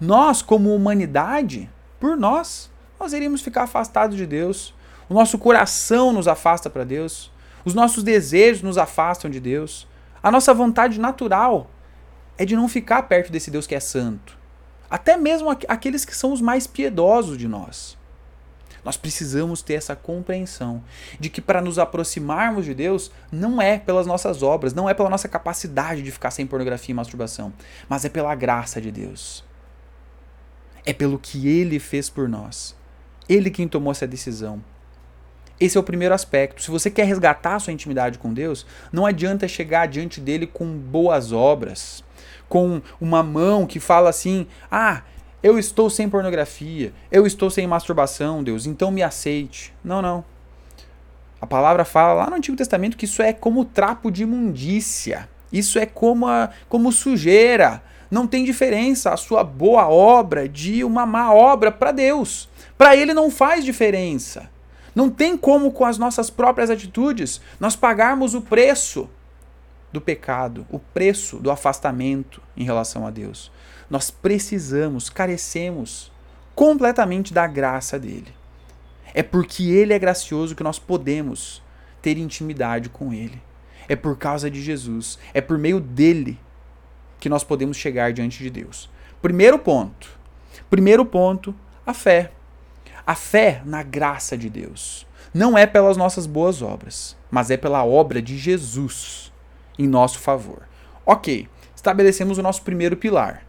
Nós, 0.00 0.42
como 0.42 0.72
humanidade, 0.72 1.68
por 1.98 2.16
nós, 2.16 2.70
nós 2.98 3.12
iríamos 3.12 3.42
ficar 3.42 3.64
afastados 3.64 4.16
de 4.16 4.26
Deus 4.26 4.72
o 5.10 5.14
nosso 5.14 5.36
coração 5.38 6.12
nos 6.12 6.28
afasta 6.28 6.70
para 6.70 6.84
Deus. 6.84 7.32
Os 7.64 7.74
nossos 7.74 8.04
desejos 8.04 8.62
nos 8.62 8.78
afastam 8.78 9.28
de 9.28 9.40
Deus. 9.40 9.88
A 10.22 10.30
nossa 10.30 10.54
vontade 10.54 11.00
natural 11.00 11.68
é 12.38 12.44
de 12.44 12.54
não 12.54 12.68
ficar 12.68 13.02
perto 13.02 13.32
desse 13.32 13.50
Deus 13.50 13.66
que 13.66 13.74
é 13.74 13.80
santo. 13.80 14.38
Até 14.88 15.16
mesmo 15.16 15.50
aqueles 15.50 16.04
que 16.04 16.14
são 16.14 16.32
os 16.32 16.40
mais 16.40 16.68
piedosos 16.68 17.36
de 17.36 17.48
nós. 17.48 17.98
Nós 18.84 18.96
precisamos 18.96 19.62
ter 19.62 19.74
essa 19.74 19.96
compreensão 19.96 20.80
de 21.18 21.28
que 21.28 21.40
para 21.40 21.60
nos 21.60 21.76
aproximarmos 21.76 22.64
de 22.64 22.72
Deus 22.72 23.10
não 23.32 23.60
é 23.60 23.80
pelas 23.80 24.06
nossas 24.06 24.44
obras, 24.44 24.72
não 24.72 24.88
é 24.88 24.94
pela 24.94 25.10
nossa 25.10 25.28
capacidade 25.28 26.02
de 26.02 26.10
ficar 26.12 26.30
sem 26.30 26.46
pornografia 26.46 26.92
e 26.92 26.96
masturbação, 26.96 27.52
mas 27.88 28.04
é 28.04 28.08
pela 28.08 28.34
graça 28.36 28.80
de 28.80 28.92
Deus. 28.92 29.44
É 30.86 30.92
pelo 30.92 31.18
que 31.18 31.48
Ele 31.48 31.80
fez 31.80 32.08
por 32.08 32.28
nós. 32.28 32.76
Ele 33.28 33.50
quem 33.50 33.66
tomou 33.66 33.90
essa 33.90 34.06
decisão. 34.06 34.62
Esse 35.60 35.76
é 35.76 35.80
o 35.80 35.84
primeiro 35.84 36.14
aspecto. 36.14 36.62
Se 36.62 36.70
você 36.70 36.90
quer 36.90 37.04
resgatar 37.04 37.58
sua 37.58 37.72
intimidade 37.72 38.18
com 38.18 38.32
Deus, 38.32 38.66
não 38.90 39.04
adianta 39.04 39.46
chegar 39.46 39.86
diante 39.86 40.18
dele 40.18 40.46
com 40.46 40.66
boas 40.76 41.32
obras, 41.32 42.02
com 42.48 42.80
uma 42.98 43.22
mão 43.22 43.66
que 43.66 43.78
fala 43.78 44.08
assim: 44.08 44.46
"Ah, 44.70 45.02
eu 45.42 45.58
estou 45.58 45.90
sem 45.90 46.08
pornografia, 46.08 46.92
eu 47.12 47.26
estou 47.26 47.50
sem 47.50 47.66
masturbação, 47.66 48.42
Deus, 48.42 48.64
então 48.66 48.90
me 48.90 49.02
aceite. 49.02 49.74
Não, 49.84 50.00
não. 50.00 50.24
A 51.40 51.46
palavra 51.46 51.84
fala 51.84 52.12
lá 52.12 52.30
no 52.30 52.36
Antigo 52.36 52.56
Testamento 52.56 52.96
que 52.96 53.06
isso 53.06 53.22
é 53.22 53.32
como 53.32 53.64
trapo 53.64 54.10
de 54.10 54.22
imundícia. 54.22 55.28
Isso 55.52 55.78
é 55.78 55.86
como, 55.86 56.26
a, 56.26 56.50
como 56.68 56.92
sujeira. 56.92 57.82
Não 58.10 58.26
tem 58.26 58.44
diferença 58.44 59.12
a 59.12 59.16
sua 59.16 59.42
boa 59.42 59.88
obra 59.88 60.48
de 60.48 60.84
uma 60.84 61.06
má 61.06 61.32
obra 61.32 61.72
para 61.72 61.92
Deus. 61.92 62.48
Para 62.76 62.94
Ele 62.94 63.14
não 63.14 63.30
faz 63.30 63.64
diferença. 63.64 64.50
Não 64.94 65.10
tem 65.10 65.36
como, 65.36 65.72
com 65.72 65.84
as 65.84 65.98
nossas 65.98 66.30
próprias 66.30 66.70
atitudes, 66.70 67.40
nós 67.58 67.76
pagarmos 67.76 68.34
o 68.34 68.40
preço 68.40 69.08
do 69.92 70.00
pecado, 70.00 70.66
o 70.70 70.78
preço 70.78 71.38
do 71.38 71.50
afastamento 71.50 72.40
em 72.56 72.64
relação 72.64 73.06
a 73.06 73.10
Deus. 73.10 73.50
Nós 73.88 74.10
precisamos, 74.10 75.10
carecemos 75.10 76.12
completamente 76.54 77.32
da 77.32 77.46
graça 77.46 77.98
dele. 77.98 78.32
É 79.12 79.22
porque 79.22 79.64
ele 79.64 79.92
é 79.92 79.98
gracioso 79.98 80.54
que 80.54 80.62
nós 80.62 80.78
podemos 80.78 81.62
ter 82.00 82.16
intimidade 82.16 82.88
com 82.88 83.12
ele. 83.12 83.42
É 83.88 83.96
por 83.96 84.16
causa 84.16 84.50
de 84.50 84.62
Jesus, 84.62 85.18
é 85.34 85.40
por 85.40 85.58
meio 85.58 85.80
dele 85.80 86.38
que 87.18 87.28
nós 87.28 87.42
podemos 87.42 87.76
chegar 87.76 88.12
diante 88.12 88.38
de 88.38 88.50
Deus. 88.50 88.88
Primeiro 89.20 89.58
ponto. 89.58 90.08
Primeiro 90.70 91.04
ponto, 91.04 91.54
a 91.84 91.92
fé. 91.92 92.30
A 93.06 93.14
fé 93.14 93.62
na 93.64 93.82
graça 93.82 94.36
de 94.36 94.48
Deus. 94.50 95.06
Não 95.32 95.56
é 95.56 95.66
pelas 95.66 95.96
nossas 95.96 96.26
boas 96.26 96.60
obras, 96.60 97.16
mas 97.30 97.50
é 97.50 97.56
pela 97.56 97.84
obra 97.84 98.20
de 98.20 98.36
Jesus 98.36 99.32
em 99.78 99.86
nosso 99.86 100.18
favor. 100.18 100.62
Ok, 101.06 101.48
estabelecemos 101.74 102.38
o 102.38 102.42
nosso 102.42 102.62
primeiro 102.62 102.96
pilar. 102.96 103.44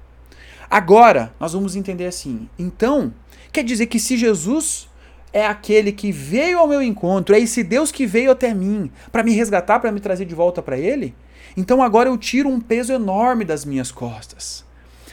Agora, 0.69 1.33
nós 1.39 1.53
vamos 1.53 1.75
entender 1.75 2.05
assim. 2.05 2.47
Então, 2.57 3.13
quer 3.51 3.63
dizer 3.63 3.87
que 3.87 3.99
se 3.99 4.15
Jesus 4.15 4.89
é 5.33 5.45
aquele 5.45 5.91
que 5.91 6.11
veio 6.11 6.59
ao 6.59 6.67
meu 6.67 6.81
encontro, 6.81 7.35
é 7.35 7.39
esse 7.39 7.63
Deus 7.63 7.91
que 7.91 8.05
veio 8.05 8.31
até 8.31 8.53
mim 8.53 8.91
para 9.11 9.23
me 9.23 9.33
resgatar, 9.33 9.79
para 9.79 9.91
me 9.91 9.99
trazer 9.99 10.25
de 10.25 10.35
volta 10.35 10.61
para 10.61 10.77
Ele, 10.77 11.15
então 11.57 11.81
agora 11.81 12.09
eu 12.09 12.17
tiro 12.17 12.47
um 12.49 12.59
peso 12.59 12.93
enorme 12.93 13.43
das 13.43 13.65
minhas 13.65 13.91
costas. 13.91 14.65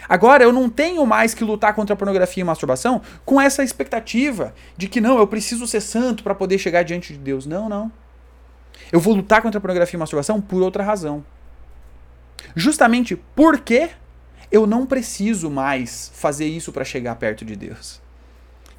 Agora 0.09 0.43
eu 0.43 0.53
não 0.53 0.71
tenho 0.71 1.05
mais 1.05 1.35
que 1.35 1.45
lutar 1.45 1.75
contra 1.75 1.95
a 1.95 1.97
pornografia 1.97 2.41
e 2.41 2.45
masturbação 2.45 3.03
com 3.25 3.41
essa 3.41 3.62
expectativa 3.62 4.55
de 4.77 4.88
que 4.88 5.00
não, 5.00 5.19
eu 5.19 5.27
preciso 5.27 5.67
ser 5.67 5.81
santo 5.81 6.23
para 6.23 6.35
poder 6.35 6.59
chegar 6.59 6.83
diante 6.83 7.12
de 7.12 7.19
Deus. 7.19 7.45
Não, 7.45 7.69
não. 7.69 7.93
Eu 8.91 9.00
vou 9.00 9.15
lutar 9.15 9.43
contra 9.43 9.59
a 9.59 9.61
pornografia 9.61 9.97
e 9.97 10.00
masturbação 10.00 10.41
por 10.41 10.62
outra 10.62 10.83
razão. 10.83 11.25
Justamente 12.55 13.17
porque 13.35 13.91
eu 14.50 14.67
não 14.67 14.87
preciso 14.87 15.50
mais 15.50 16.11
fazer 16.15 16.47
isso 16.47 16.73
para 16.73 16.85
chegar 16.85 17.15
perto 17.17 17.45
de 17.45 17.55
Deus. 17.55 18.00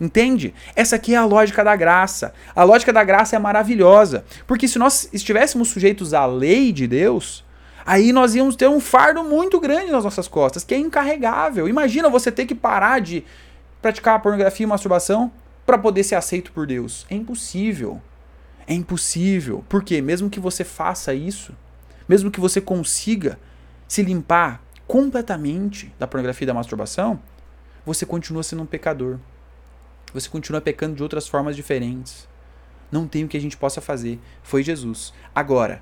Entende? 0.01 0.53
Essa 0.75 0.95
aqui 0.95 1.13
é 1.13 1.17
a 1.17 1.25
lógica 1.25 1.63
da 1.63 1.75
graça. 1.75 2.33
A 2.55 2.63
lógica 2.63 2.93
da 2.93 3.03
graça 3.03 3.35
é 3.35 3.39
maravilhosa. 3.39 4.23
Porque 4.47 4.67
se 4.67 4.79
nós 4.79 5.09
estivéssemos 5.11 5.67
sujeitos 5.67 6.13
à 6.13 6.25
lei 6.25 6.71
de 6.71 6.87
Deus, 6.87 7.43
aí 7.89 8.13
nós 8.13 8.35
íamos 8.35 8.55
ter 8.55 8.69
um 8.69 8.79
fardo 8.79 9.23
muito 9.23 9.59
grande 9.59 9.91
nas 9.91 10.03
nossas 10.03 10.27
costas, 10.27 10.63
que 10.63 10.75
é 10.75 10.77
incarregável. 10.77 11.67
Imagina 11.67 12.07
você 12.07 12.31
ter 12.31 12.45
que 12.45 12.53
parar 12.53 13.01
de 13.01 13.25
praticar 13.81 14.21
pornografia 14.21 14.63
e 14.63 14.67
masturbação 14.67 15.31
para 15.65 15.75
poder 15.75 16.03
ser 16.03 16.13
aceito 16.13 16.51
por 16.51 16.67
Deus. 16.67 17.07
É 17.09 17.15
impossível. 17.15 17.99
É 18.67 18.75
impossível. 18.75 19.65
Porque 19.67 20.03
mesmo 20.03 20.29
que 20.29 20.39
você 20.39 20.63
faça 20.63 21.15
isso, 21.15 21.51
mesmo 22.07 22.29
que 22.29 22.39
você 22.39 22.61
consiga 22.61 23.39
se 23.87 24.03
limpar 24.03 24.61
completamente 24.87 25.91
da 25.97 26.05
pornografia 26.05 26.45
e 26.45 26.47
da 26.47 26.53
masturbação, 26.53 27.19
você 27.83 28.05
continua 28.05 28.43
sendo 28.43 28.61
um 28.61 28.67
pecador. 28.67 29.17
Você 30.13 30.29
continua 30.29 30.61
pecando 30.61 30.95
de 30.95 31.01
outras 31.01 31.27
formas 31.27 31.55
diferentes. 31.55 32.27
Não 32.91 33.07
tem 33.07 33.23
o 33.23 33.27
que 33.27 33.37
a 33.37 33.41
gente 33.41 33.57
possa 33.57 33.81
fazer. 33.81 34.19
Foi 34.43 34.61
Jesus. 34.61 35.11
Agora, 35.33 35.81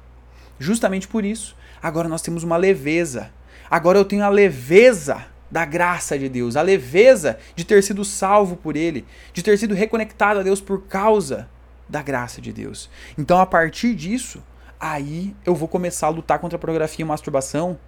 justamente 0.60 1.08
por 1.08 1.26
isso, 1.26 1.56
agora 1.82 2.08
nós 2.08 2.22
temos 2.22 2.44
uma 2.44 2.58
leveza. 2.58 3.32
Agora 3.70 3.98
eu 3.98 4.06
tenho 4.06 4.24
a 4.24 4.30
leveza 4.30 5.26
da 5.50 5.66
graça 5.66 6.18
de 6.18 6.28
Deus, 6.28 6.56
a 6.56 6.62
leveza 6.62 7.38
de 7.56 7.64
ter 7.66 7.82
sido 7.84 8.04
salvo 8.04 8.56
por 8.56 8.76
Ele, 8.76 9.06
de 9.34 9.42
ter 9.42 9.58
sido 9.58 9.74
reconectado 9.74 10.40
a 10.40 10.44
Deus 10.44 10.60
por 10.60 10.84
causa 10.84 11.50
da 11.88 12.02
graça 12.02 12.42
de 12.42 12.52
Deus. 12.52 12.90
Então, 13.18 13.40
a 13.40 13.46
partir 13.46 13.96
disso, 13.96 14.44
aí 14.80 15.36
eu 15.46 15.56
vou 15.56 15.68
começar 15.68 16.08
a 16.08 16.12
lutar 16.12 16.40
contra 16.40 16.58
a 16.58 16.60
pornografia 16.60 17.04
e 17.04 17.06
a 17.06 17.08
masturbação 17.08 17.80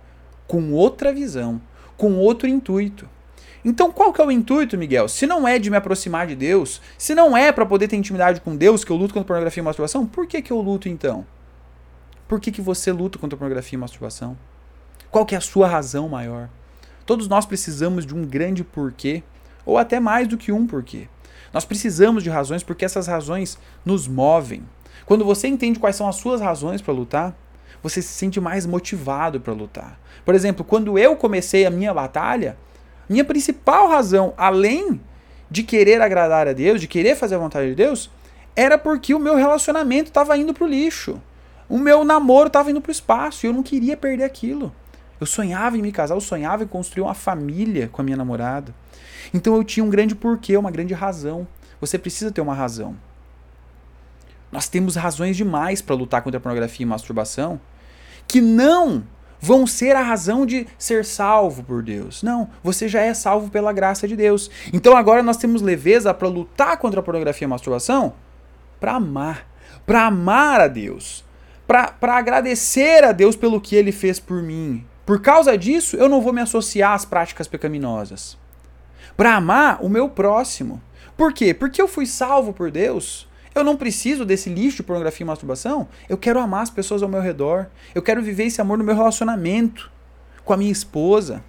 com 0.47 0.71
outra 0.71 1.13
visão, 1.13 1.61
com 1.97 2.15
outro 2.15 2.47
intuito. 2.47 3.07
Então, 3.63 3.91
qual 3.91 4.13
que 4.13 4.21
é 4.21 4.25
o 4.25 4.31
intuito, 4.31 4.77
Miguel? 4.77 5.09
Se 5.09 5.27
não 5.27 5.45
é 5.45 5.59
de 5.59 5.69
me 5.69 5.75
aproximar 5.75 6.25
de 6.25 6.35
Deus, 6.35 6.81
se 6.97 7.13
não 7.13 7.35
é 7.35 7.51
para 7.51 7.65
poder 7.65 7.89
ter 7.89 7.97
intimidade 7.97 8.39
com 8.39 8.55
Deus 8.55 8.85
que 8.85 8.91
eu 8.91 8.95
luto 8.95 9.13
contra 9.13 9.27
pornografia 9.27 9.61
e 9.61 9.63
masturbação, 9.63 10.05
por 10.05 10.25
que, 10.25 10.41
que 10.41 10.51
eu 10.51 10.61
luto 10.61 10.87
então? 10.87 11.25
Por 12.29 12.39
que, 12.39 12.51
que 12.51 12.61
você 12.61 12.91
luta 12.91 13.17
contra 13.17 13.35
pornografia 13.35 13.75
e 13.75 13.79
masturbação? 13.79 14.37
Qual 15.09 15.25
que 15.25 15.33
é 15.33 15.37
a 15.39 15.41
sua 15.41 15.67
razão 15.67 16.07
maior? 16.07 16.47
Todos 17.03 17.27
nós 17.27 17.43
precisamos 17.43 18.05
de 18.05 18.13
um 18.13 18.23
grande 18.23 18.63
porquê, 18.63 19.23
ou 19.65 19.79
até 19.79 19.99
mais 19.99 20.27
do 20.27 20.37
que 20.37 20.51
um 20.51 20.67
porquê. 20.67 21.07
Nós 21.51 21.65
precisamos 21.65 22.23
de 22.23 22.29
razões 22.29 22.61
porque 22.61 22.85
essas 22.85 23.07
razões 23.07 23.57
nos 23.83 24.07
movem. 24.07 24.61
Quando 25.07 25.25
você 25.25 25.47
entende 25.47 25.79
quais 25.79 25.95
são 25.95 26.07
as 26.07 26.17
suas 26.17 26.39
razões 26.39 26.83
para 26.83 26.93
lutar, 26.93 27.35
você 27.81 27.99
se 27.99 28.09
sente 28.09 28.39
mais 28.39 28.63
motivado 28.63 29.41
para 29.41 29.51
lutar. 29.51 29.99
Por 30.23 30.35
exemplo, 30.35 30.63
quando 30.63 30.99
eu 30.99 31.15
comecei 31.15 31.65
a 31.65 31.71
minha 31.71 31.91
batalha, 31.95 32.55
minha 33.09 33.25
principal 33.25 33.89
razão, 33.89 34.35
além 34.37 35.01
de 35.49 35.63
querer 35.63 35.99
agradar 35.99 36.47
a 36.47 36.53
Deus, 36.53 36.79
de 36.79 36.87
querer 36.87 37.15
fazer 37.15 37.33
a 37.33 37.39
vontade 37.39 37.69
de 37.69 37.75
Deus, 37.75 38.07
era 38.55 38.77
porque 38.77 39.15
o 39.15 39.19
meu 39.19 39.35
relacionamento 39.35 40.09
estava 40.09 40.37
indo 40.37 40.53
para 40.53 40.65
o 40.65 40.67
lixo. 40.67 41.19
O 41.69 41.77
meu 41.77 42.03
namoro 42.03 42.47
estava 42.47 42.71
indo 42.71 42.81
para 42.81 42.89
o 42.89 42.91
espaço 42.91 43.45
e 43.45 43.47
eu 43.47 43.53
não 43.53 43.61
queria 43.61 43.95
perder 43.95 44.23
aquilo. 44.23 44.73
Eu 45.21 45.27
sonhava 45.27 45.77
em 45.77 45.81
me 45.81 45.91
casar, 45.91 46.15
eu 46.15 46.21
sonhava 46.21 46.63
em 46.63 46.67
construir 46.67 47.03
uma 47.03 47.13
família 47.13 47.87
com 47.89 48.01
a 48.01 48.05
minha 48.05 48.17
namorada. 48.17 48.73
Então 49.33 49.55
eu 49.55 49.63
tinha 49.63 49.83
um 49.83 49.89
grande 49.89 50.15
porquê, 50.15 50.57
uma 50.57 50.71
grande 50.71 50.93
razão. 50.93 51.47
Você 51.79 51.99
precisa 51.99 52.31
ter 52.31 52.41
uma 52.41 52.53
razão. 52.53 52.95
Nós 54.51 54.67
temos 54.67 54.95
razões 54.95 55.37
demais 55.37 55.81
para 55.81 55.95
lutar 55.95 56.23
contra 56.23 56.39
a 56.39 56.41
pornografia 56.41 56.83
e 56.83 56.89
masturbação 56.89 57.61
que 58.27 58.41
não 58.41 59.03
vão 59.39 59.65
ser 59.65 59.95
a 59.95 60.01
razão 60.01 60.45
de 60.45 60.67
ser 60.77 61.05
salvo 61.05 61.63
por 61.63 61.81
Deus. 61.83 62.23
Não, 62.23 62.49
você 62.63 62.87
já 62.87 63.01
é 63.01 63.13
salvo 63.13 63.49
pela 63.49 63.71
graça 63.71 64.07
de 64.07 64.15
Deus. 64.15 64.49
Então 64.73 64.95
agora 64.97 65.23
nós 65.23 65.37
temos 65.37 65.61
leveza 65.61 66.13
para 66.13 66.27
lutar 66.27 66.77
contra 66.77 66.99
a 66.99 67.03
pornografia 67.03 67.45
e 67.45 67.49
masturbação 67.49 68.13
para 68.79 68.93
amar, 68.93 69.45
para 69.85 70.05
amar 70.07 70.61
a 70.61 70.67
Deus, 70.67 71.23
para 71.69 72.17
agradecer 72.17 73.03
a 73.03 73.11
Deus 73.11 73.35
pelo 73.35 73.61
que 73.61 73.75
ele 73.75 73.91
fez 73.91 74.19
por 74.19 74.41
mim. 74.41 74.83
Por 75.05 75.21
causa 75.21 75.55
disso, 75.55 75.95
eu 75.97 76.09
não 76.09 76.19
vou 76.19 76.33
me 76.33 76.41
associar 76.41 76.93
às 76.93 77.05
práticas 77.05 77.47
pecaminosas. 77.47 78.35
Para 79.15 79.35
amar 79.35 79.77
o 79.79 79.87
meu 79.87 80.09
próximo. 80.09 80.81
Por 81.15 81.31
quê? 81.31 81.53
Porque 81.53 81.79
eu 81.79 81.87
fui 81.87 82.07
salvo 82.07 82.53
por 82.53 82.71
Deus. 82.71 83.29
Eu 83.53 83.63
não 83.63 83.77
preciso 83.77 84.25
desse 84.25 84.49
lixo 84.49 84.77
de 84.77 84.83
pornografia 84.83 85.23
e 85.23 85.27
masturbação. 85.27 85.87
Eu 86.07 86.17
quero 86.17 86.39
amar 86.39 86.63
as 86.63 86.71
pessoas 86.71 87.03
ao 87.03 87.09
meu 87.09 87.21
redor. 87.21 87.67
Eu 87.93 88.01
quero 88.01 88.23
viver 88.23 88.45
esse 88.45 88.59
amor 88.59 88.79
no 88.79 88.83
meu 88.83 88.95
relacionamento 88.95 89.91
com 90.43 90.53
a 90.53 90.57
minha 90.57 90.71
esposa, 90.71 91.43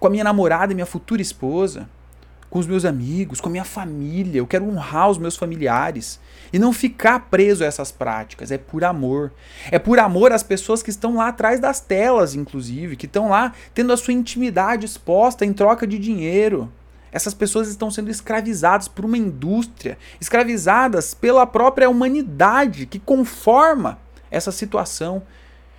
com 0.00 0.08
a 0.08 0.10
minha 0.10 0.24
namorada 0.24 0.72
e 0.72 0.74
minha 0.74 0.86
futura 0.86 1.22
esposa, 1.22 1.88
com 2.48 2.58
os 2.58 2.66
meus 2.66 2.84
amigos, 2.84 3.40
com 3.40 3.48
a 3.48 3.52
minha 3.52 3.64
família. 3.64 4.38
Eu 4.38 4.46
quero 4.46 4.68
honrar 4.68 5.10
os 5.10 5.18
meus 5.18 5.36
familiares 5.36 6.20
e 6.52 6.58
não 6.58 6.72
ficar 6.72 7.28
preso 7.28 7.64
a 7.64 7.66
essas 7.66 7.90
práticas. 7.90 8.50
É 8.50 8.58
por 8.58 8.84
amor. 8.84 9.32
É 9.70 9.78
por 9.78 9.98
amor 9.98 10.32
às 10.32 10.42
pessoas 10.42 10.82
que 10.82 10.90
estão 10.90 11.16
lá 11.16 11.28
atrás 11.28 11.60
das 11.60 11.80
telas, 11.80 12.34
inclusive, 12.34 12.96
que 12.96 13.06
estão 13.06 13.28
lá 13.28 13.52
tendo 13.74 13.92
a 13.92 13.96
sua 13.96 14.14
intimidade 14.14 14.86
exposta 14.86 15.44
em 15.44 15.52
troca 15.52 15.86
de 15.86 15.98
dinheiro. 15.98 16.72
Essas 17.12 17.34
pessoas 17.34 17.68
estão 17.68 17.90
sendo 17.90 18.10
escravizadas 18.10 18.88
por 18.88 19.04
uma 19.04 19.16
indústria, 19.16 19.96
escravizadas 20.20 21.14
pela 21.14 21.46
própria 21.46 21.88
humanidade 21.88 22.86
que 22.86 22.98
conforma 22.98 23.98
essa 24.30 24.52
situação. 24.52 25.22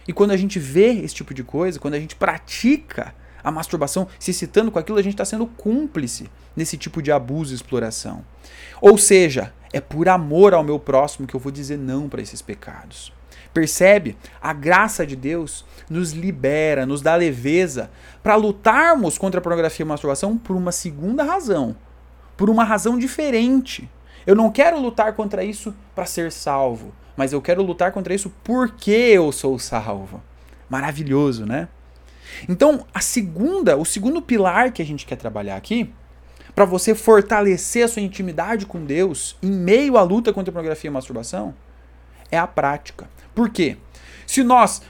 E 0.07 0.13
quando 0.13 0.31
a 0.31 0.37
gente 0.37 0.57
vê 0.57 0.93
esse 0.93 1.13
tipo 1.13 1.33
de 1.33 1.43
coisa, 1.43 1.79
quando 1.79 1.93
a 1.93 1.99
gente 1.99 2.15
pratica 2.15 3.13
a 3.47 3.51
masturbação 3.51 4.09
se 4.19 4.31
excitando 4.31 4.69
com 4.69 4.77
aquilo, 4.77 4.97
a 4.97 5.01
gente 5.01 5.13
está 5.13 5.23
sendo 5.23 5.47
cúmplice 5.47 6.29
nesse 6.53 6.77
tipo 6.77 7.01
de 7.01 7.13
abuso 7.13 7.53
e 7.53 7.55
exploração. 7.55 8.25
Ou 8.81 8.97
seja, 8.97 9.53
é 9.71 9.79
por 9.79 10.09
amor 10.09 10.53
ao 10.53 10.65
meu 10.65 10.77
próximo 10.77 11.25
que 11.25 11.33
eu 11.33 11.39
vou 11.39 11.49
dizer 11.49 11.77
não 11.77 12.09
para 12.09 12.21
esses 12.21 12.41
pecados. 12.41 13.13
Percebe? 13.53 14.17
A 14.41 14.51
graça 14.51 15.07
de 15.07 15.15
Deus 15.15 15.65
nos 15.89 16.11
libera, 16.11 16.85
nos 16.85 17.01
dá 17.01 17.15
leveza 17.15 17.89
para 18.21 18.35
lutarmos 18.35 19.17
contra 19.17 19.39
a 19.39 19.41
pornografia 19.41 19.85
e 19.85 19.87
a 19.87 19.89
masturbação 19.89 20.37
por 20.37 20.57
uma 20.57 20.73
segunda 20.73 21.23
razão, 21.23 21.73
por 22.35 22.49
uma 22.49 22.65
razão 22.65 22.99
diferente. 22.99 23.89
Eu 24.25 24.35
não 24.35 24.51
quero 24.51 24.77
lutar 24.77 25.13
contra 25.13 25.41
isso 25.41 25.73
para 25.95 26.05
ser 26.05 26.33
salvo, 26.33 26.93
mas 27.15 27.31
eu 27.31 27.41
quero 27.41 27.63
lutar 27.63 27.93
contra 27.93 28.13
isso 28.13 28.29
porque 28.43 28.91
eu 28.91 29.31
sou 29.31 29.57
salvo. 29.57 30.21
Maravilhoso, 30.69 31.45
né? 31.45 31.69
Então, 32.47 32.85
a 32.93 33.01
segunda, 33.01 33.77
o 33.77 33.85
segundo 33.85 34.21
pilar 34.21 34.71
que 34.71 34.81
a 34.81 34.85
gente 34.85 35.05
quer 35.05 35.15
trabalhar 35.15 35.55
aqui 35.55 35.93
para 36.55 36.65
você 36.65 36.95
fortalecer 36.95 37.85
a 37.85 37.87
sua 37.87 38.01
intimidade 38.01 38.65
com 38.65 38.83
Deus 38.83 39.37
em 39.43 39.51
meio 39.51 39.97
à 39.97 40.01
luta 40.01 40.33
contra 40.33 40.51
a 40.51 40.53
pornografia 40.53 40.87
e 40.87 40.91
a 40.91 40.93
masturbação 40.93 41.53
é 42.31 42.37
a 42.37 42.47
prática. 42.47 43.07
Por 43.35 43.49
quê? 43.49 43.77
Se 44.25 44.43
nós 44.43 44.81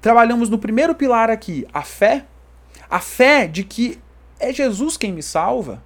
trabalhamos 0.00 0.48
no 0.48 0.58
primeiro 0.58 0.94
pilar 0.94 1.30
aqui, 1.30 1.66
a 1.72 1.82
fé, 1.82 2.26
a 2.90 3.00
fé 3.00 3.46
de 3.46 3.64
que 3.64 3.98
é 4.40 4.52
Jesus 4.52 4.96
quem 4.96 5.12
me 5.12 5.22
salva, 5.22 5.82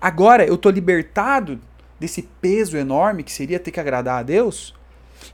agora 0.00 0.44
eu 0.44 0.54
estou 0.54 0.72
libertado 0.72 1.60
desse 1.98 2.22
peso 2.22 2.76
enorme 2.76 3.22
que 3.22 3.32
seria 3.32 3.58
ter 3.58 3.70
que 3.70 3.80
agradar 3.80 4.20
a 4.20 4.22
Deus. 4.22 4.74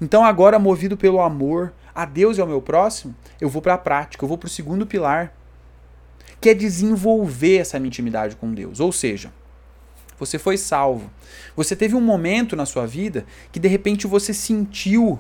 Então, 0.00 0.24
agora, 0.24 0.58
movido 0.58 0.96
pelo 0.96 1.20
amor 1.20 1.72
a 1.94 2.04
Deus 2.04 2.38
e 2.38 2.40
ao 2.40 2.46
meu 2.46 2.60
próximo, 2.60 3.14
eu 3.40 3.48
vou 3.48 3.60
para 3.60 3.74
a 3.74 3.78
prática, 3.78 4.24
eu 4.24 4.28
vou 4.28 4.38
para 4.38 4.46
o 4.46 4.50
segundo 4.50 4.86
pilar, 4.86 5.34
que 6.40 6.48
é 6.48 6.54
desenvolver 6.54 7.58
essa 7.58 7.78
minha 7.78 7.88
intimidade 7.88 8.36
com 8.36 8.52
Deus. 8.52 8.80
Ou 8.80 8.90
seja, 8.92 9.32
você 10.18 10.38
foi 10.38 10.56
salvo. 10.56 11.10
Você 11.56 11.74
teve 11.74 11.94
um 11.94 12.00
momento 12.00 12.56
na 12.56 12.66
sua 12.66 12.86
vida 12.86 13.26
que 13.50 13.58
de 13.58 13.68
repente 13.68 14.06
você 14.06 14.32
sentiu, 14.32 15.18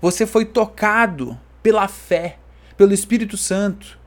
você 0.00 0.26
foi 0.26 0.44
tocado 0.44 1.38
pela 1.62 1.88
fé, 1.88 2.38
pelo 2.76 2.94
Espírito 2.94 3.36
Santo, 3.36 3.98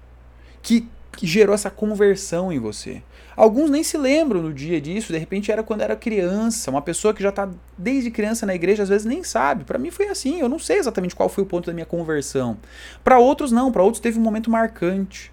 que, 0.62 0.88
que 1.12 1.28
gerou 1.28 1.54
essa 1.54 1.70
conversão 1.70 2.52
em 2.52 2.60
você. 2.60 3.04
Alguns 3.36 3.70
nem 3.70 3.84
se 3.84 3.98
lembram 3.98 4.42
no 4.42 4.54
dia 4.54 4.80
disso, 4.82 5.14
de 5.14 5.18
repente 5.18 5.52
era 5.52 5.64
quando 5.64 5.82
era 5.82 5.96
criança, 5.96 6.70
uma 6.70 6.82
pessoa 6.82 7.14
que 7.14 7.24
já 7.24 7.30
está 7.30 7.50
desde 7.78 8.12
criança 8.12 8.46
na 8.46 8.54
igreja, 8.54 8.84
às 8.84 8.90
vezes 8.90 9.06
nem 9.06 9.24
sabe. 9.24 9.64
Para 9.64 9.80
mim 9.80 9.90
foi 9.90 10.08
assim, 10.08 10.40
eu 10.40 10.50
não 10.50 10.60
sei 10.60 10.78
exatamente 10.78 11.16
qual 11.16 11.30
foi 11.30 11.44
o 11.44 11.48
ponto 11.48 11.68
da 11.68 11.74
minha 11.74 11.86
conversão. 11.86 12.58
Para 13.04 13.20
outros 13.20 13.52
não, 13.52 13.72
para 13.72 13.84
outros 13.84 14.02
teve 14.02 14.20
um 14.20 14.22
momento 14.22 14.50
marcante 14.50 15.32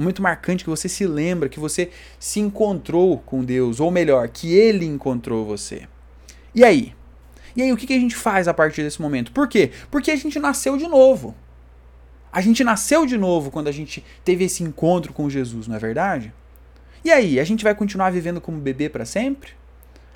um 0.00 0.04
momento 0.04 0.22
marcante 0.22 0.64
que 0.64 0.70
você 0.70 0.88
se 0.88 1.06
lembra, 1.06 1.48
que 1.48 1.60
você 1.60 1.90
se 2.18 2.40
encontrou 2.40 3.18
com 3.18 3.44
Deus, 3.44 3.80
ou 3.80 3.90
melhor, 3.90 4.28
que 4.28 4.54
Ele 4.54 4.86
encontrou 4.86 5.44
você. 5.44 5.86
E 6.54 6.64
aí? 6.64 6.94
E 7.54 7.62
aí, 7.62 7.72
o 7.72 7.76
que 7.76 7.92
a 7.92 7.98
gente 7.98 8.16
faz 8.16 8.48
a 8.48 8.54
partir 8.54 8.82
desse 8.82 9.02
momento? 9.02 9.30
Por 9.32 9.46
quê? 9.46 9.70
Porque 9.90 10.10
a 10.10 10.16
gente 10.16 10.38
nasceu 10.38 10.76
de 10.76 10.88
novo. 10.88 11.34
A 12.32 12.40
gente 12.40 12.64
nasceu 12.64 13.04
de 13.04 13.18
novo 13.18 13.50
quando 13.50 13.68
a 13.68 13.72
gente 13.72 14.04
teve 14.24 14.44
esse 14.44 14.62
encontro 14.62 15.12
com 15.12 15.28
Jesus, 15.28 15.66
não 15.66 15.76
é 15.76 15.78
verdade? 15.78 16.32
E 17.04 17.10
aí, 17.10 17.40
a 17.40 17.44
gente 17.44 17.64
vai 17.64 17.74
continuar 17.74 18.10
vivendo 18.10 18.40
como 18.40 18.58
bebê 18.58 18.88
para 18.88 19.04
sempre? 19.04 19.52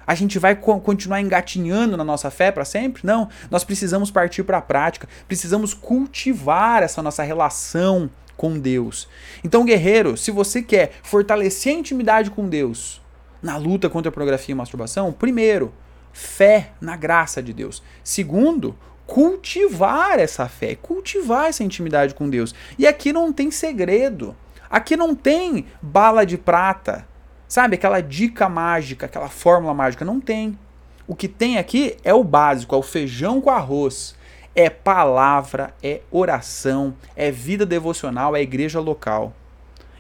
A 0.06 0.14
gente 0.14 0.38
vai 0.38 0.54
co 0.54 0.78
continuar 0.80 1.20
engatinhando 1.20 1.96
na 1.96 2.04
nossa 2.04 2.30
fé 2.30 2.52
para 2.52 2.64
sempre? 2.64 3.06
Não, 3.06 3.28
nós 3.50 3.64
precisamos 3.64 4.10
partir 4.10 4.42
para 4.42 4.58
a 4.58 4.62
prática, 4.62 5.08
precisamos 5.26 5.72
cultivar 5.72 6.82
essa 6.82 7.02
nossa 7.02 7.22
relação 7.22 8.10
com 8.36 8.58
Deus. 8.58 9.08
Então, 9.42 9.64
guerreiro, 9.64 10.16
se 10.16 10.30
você 10.30 10.60
quer 10.60 10.92
fortalecer 11.02 11.74
a 11.74 11.78
intimidade 11.78 12.30
com 12.30 12.48
Deus 12.48 13.00
na 13.42 13.56
luta 13.56 13.88
contra 13.88 14.08
a 14.08 14.12
pornografia 14.12 14.52
e 14.52 14.54
a 14.54 14.56
masturbação, 14.56 15.12
primeiro, 15.12 15.72
fé 16.12 16.70
na 16.80 16.96
graça 16.96 17.42
de 17.42 17.52
Deus. 17.52 17.82
Segundo, 18.02 18.76
cultivar 19.06 20.18
essa 20.18 20.48
fé, 20.48 20.74
cultivar 20.74 21.48
essa 21.48 21.62
intimidade 21.62 22.14
com 22.14 22.28
Deus. 22.28 22.54
E 22.78 22.86
aqui 22.86 23.12
não 23.12 23.32
tem 23.32 23.50
segredo. 23.50 24.34
Aqui 24.74 24.96
não 24.96 25.14
tem 25.14 25.66
bala 25.80 26.26
de 26.26 26.36
prata, 26.36 27.06
sabe? 27.46 27.76
Aquela 27.76 28.00
dica 28.00 28.48
mágica, 28.48 29.06
aquela 29.06 29.28
fórmula 29.28 29.72
mágica. 29.72 30.04
Não 30.04 30.20
tem. 30.20 30.58
O 31.06 31.14
que 31.14 31.28
tem 31.28 31.58
aqui 31.58 31.96
é 32.02 32.12
o 32.12 32.24
básico, 32.24 32.74
é 32.74 32.78
o 32.78 32.82
feijão 32.82 33.40
com 33.40 33.50
arroz 33.50 34.16
é 34.54 34.70
palavra, 34.70 35.74
é 35.82 36.00
oração, 36.10 36.94
é 37.16 37.30
vida 37.30 37.66
devocional, 37.66 38.36
é 38.36 38.42
igreja 38.42 38.78
local. 38.78 39.34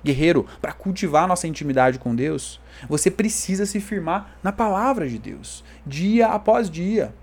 Guerreiro, 0.04 0.46
para 0.60 0.72
cultivar 0.72 1.26
nossa 1.26 1.48
intimidade 1.48 1.98
com 1.98 2.14
Deus, 2.14 2.60
você 2.88 3.10
precisa 3.10 3.66
se 3.66 3.80
firmar 3.80 4.36
na 4.42 4.52
palavra 4.52 5.08
de 5.08 5.18
Deus, 5.18 5.64
dia 5.84 6.28
após 6.28 6.70
dia. 6.70 7.14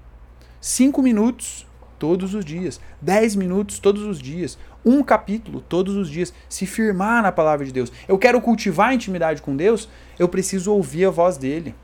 Cinco 0.60 1.02
minutos 1.02 1.66
todos 2.02 2.34
os 2.34 2.44
dias, 2.44 2.82
dez 3.00 3.36
minutos 3.36 3.78
todos 3.78 4.02
os 4.02 4.20
dias, 4.20 4.58
um 4.84 5.04
capítulo 5.04 5.62
todos 5.62 5.96
os 5.96 6.10
dias, 6.10 6.34
se 6.50 6.66
firmar 6.66 7.22
na 7.22 7.32
palavra 7.32 7.64
de 7.64 7.72
Deus. 7.72 7.92
Eu 8.08 8.18
quero 8.18 8.42
cultivar 8.42 8.90
a 8.90 8.94
intimidade 8.96 9.40
com 9.40 9.56
Deus, 9.56 9.88
eu 10.18 10.28
preciso 10.28 10.74
ouvir 10.74 11.06
a 11.06 11.12
voz 11.12 11.38
dele. 11.38 11.76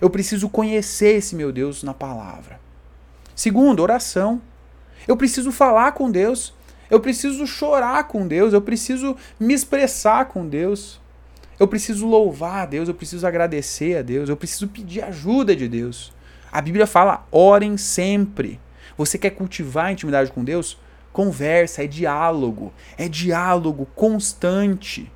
Eu 0.00 0.08
preciso 0.08 0.48
conhecer 0.48 1.18
esse 1.18 1.36
meu 1.36 1.52
Deus 1.52 1.82
na 1.82 1.92
palavra. 1.92 2.58
Segundo, 3.34 3.82
oração. 3.82 4.40
Eu 5.06 5.18
preciso 5.18 5.52
falar 5.52 5.92
com 5.92 6.10
Deus. 6.10 6.54
Eu 6.90 6.98
preciso 6.98 7.46
chorar 7.46 8.08
com 8.08 8.26
Deus. 8.26 8.54
Eu 8.54 8.62
preciso 8.62 9.14
me 9.38 9.52
expressar 9.52 10.24
com 10.28 10.48
Deus. 10.48 10.98
Eu 11.60 11.68
preciso 11.68 12.06
louvar 12.06 12.62
a 12.62 12.66
Deus. 12.66 12.88
Eu 12.88 12.94
preciso 12.94 13.26
agradecer 13.26 13.98
a 13.98 14.02
Deus. 14.02 14.30
Eu 14.30 14.36
preciso 14.36 14.66
pedir 14.66 15.04
ajuda 15.04 15.54
de 15.54 15.68
Deus. 15.68 16.10
A 16.50 16.60
Bíblia 16.60 16.86
fala: 16.86 17.26
orem 17.30 17.76
sempre. 17.76 18.58
Você 19.02 19.18
quer 19.18 19.30
cultivar 19.30 19.86
a 19.86 19.92
intimidade 19.92 20.30
com 20.30 20.44
Deus? 20.44 20.78
Conversa, 21.12 21.82
é 21.82 21.88
diálogo. 21.88 22.72
É 22.96 23.08
diálogo 23.08 23.84
constante. 23.96 25.10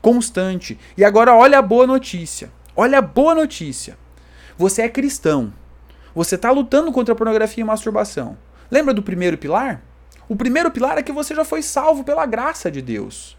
Constante. 0.00 0.78
E 0.96 1.04
agora 1.04 1.34
olha 1.34 1.58
a 1.58 1.62
boa 1.62 1.88
notícia. 1.88 2.52
Olha 2.76 2.98
a 2.98 3.02
boa 3.02 3.34
notícia. 3.34 3.98
Você 4.56 4.82
é 4.82 4.88
cristão. 4.88 5.52
Você 6.14 6.36
está 6.36 6.52
lutando 6.52 6.92
contra 6.92 7.12
a 7.12 7.16
pornografia 7.16 7.62
e 7.62 7.66
masturbação. 7.66 8.38
Lembra 8.70 8.94
do 8.94 9.02
primeiro 9.02 9.36
pilar? 9.36 9.82
O 10.28 10.36
primeiro 10.36 10.70
pilar 10.70 10.96
é 10.96 11.02
que 11.02 11.10
você 11.10 11.34
já 11.34 11.44
foi 11.44 11.62
salvo 11.62 12.04
pela 12.04 12.26
graça 12.26 12.70
de 12.70 12.80
Deus. 12.80 13.36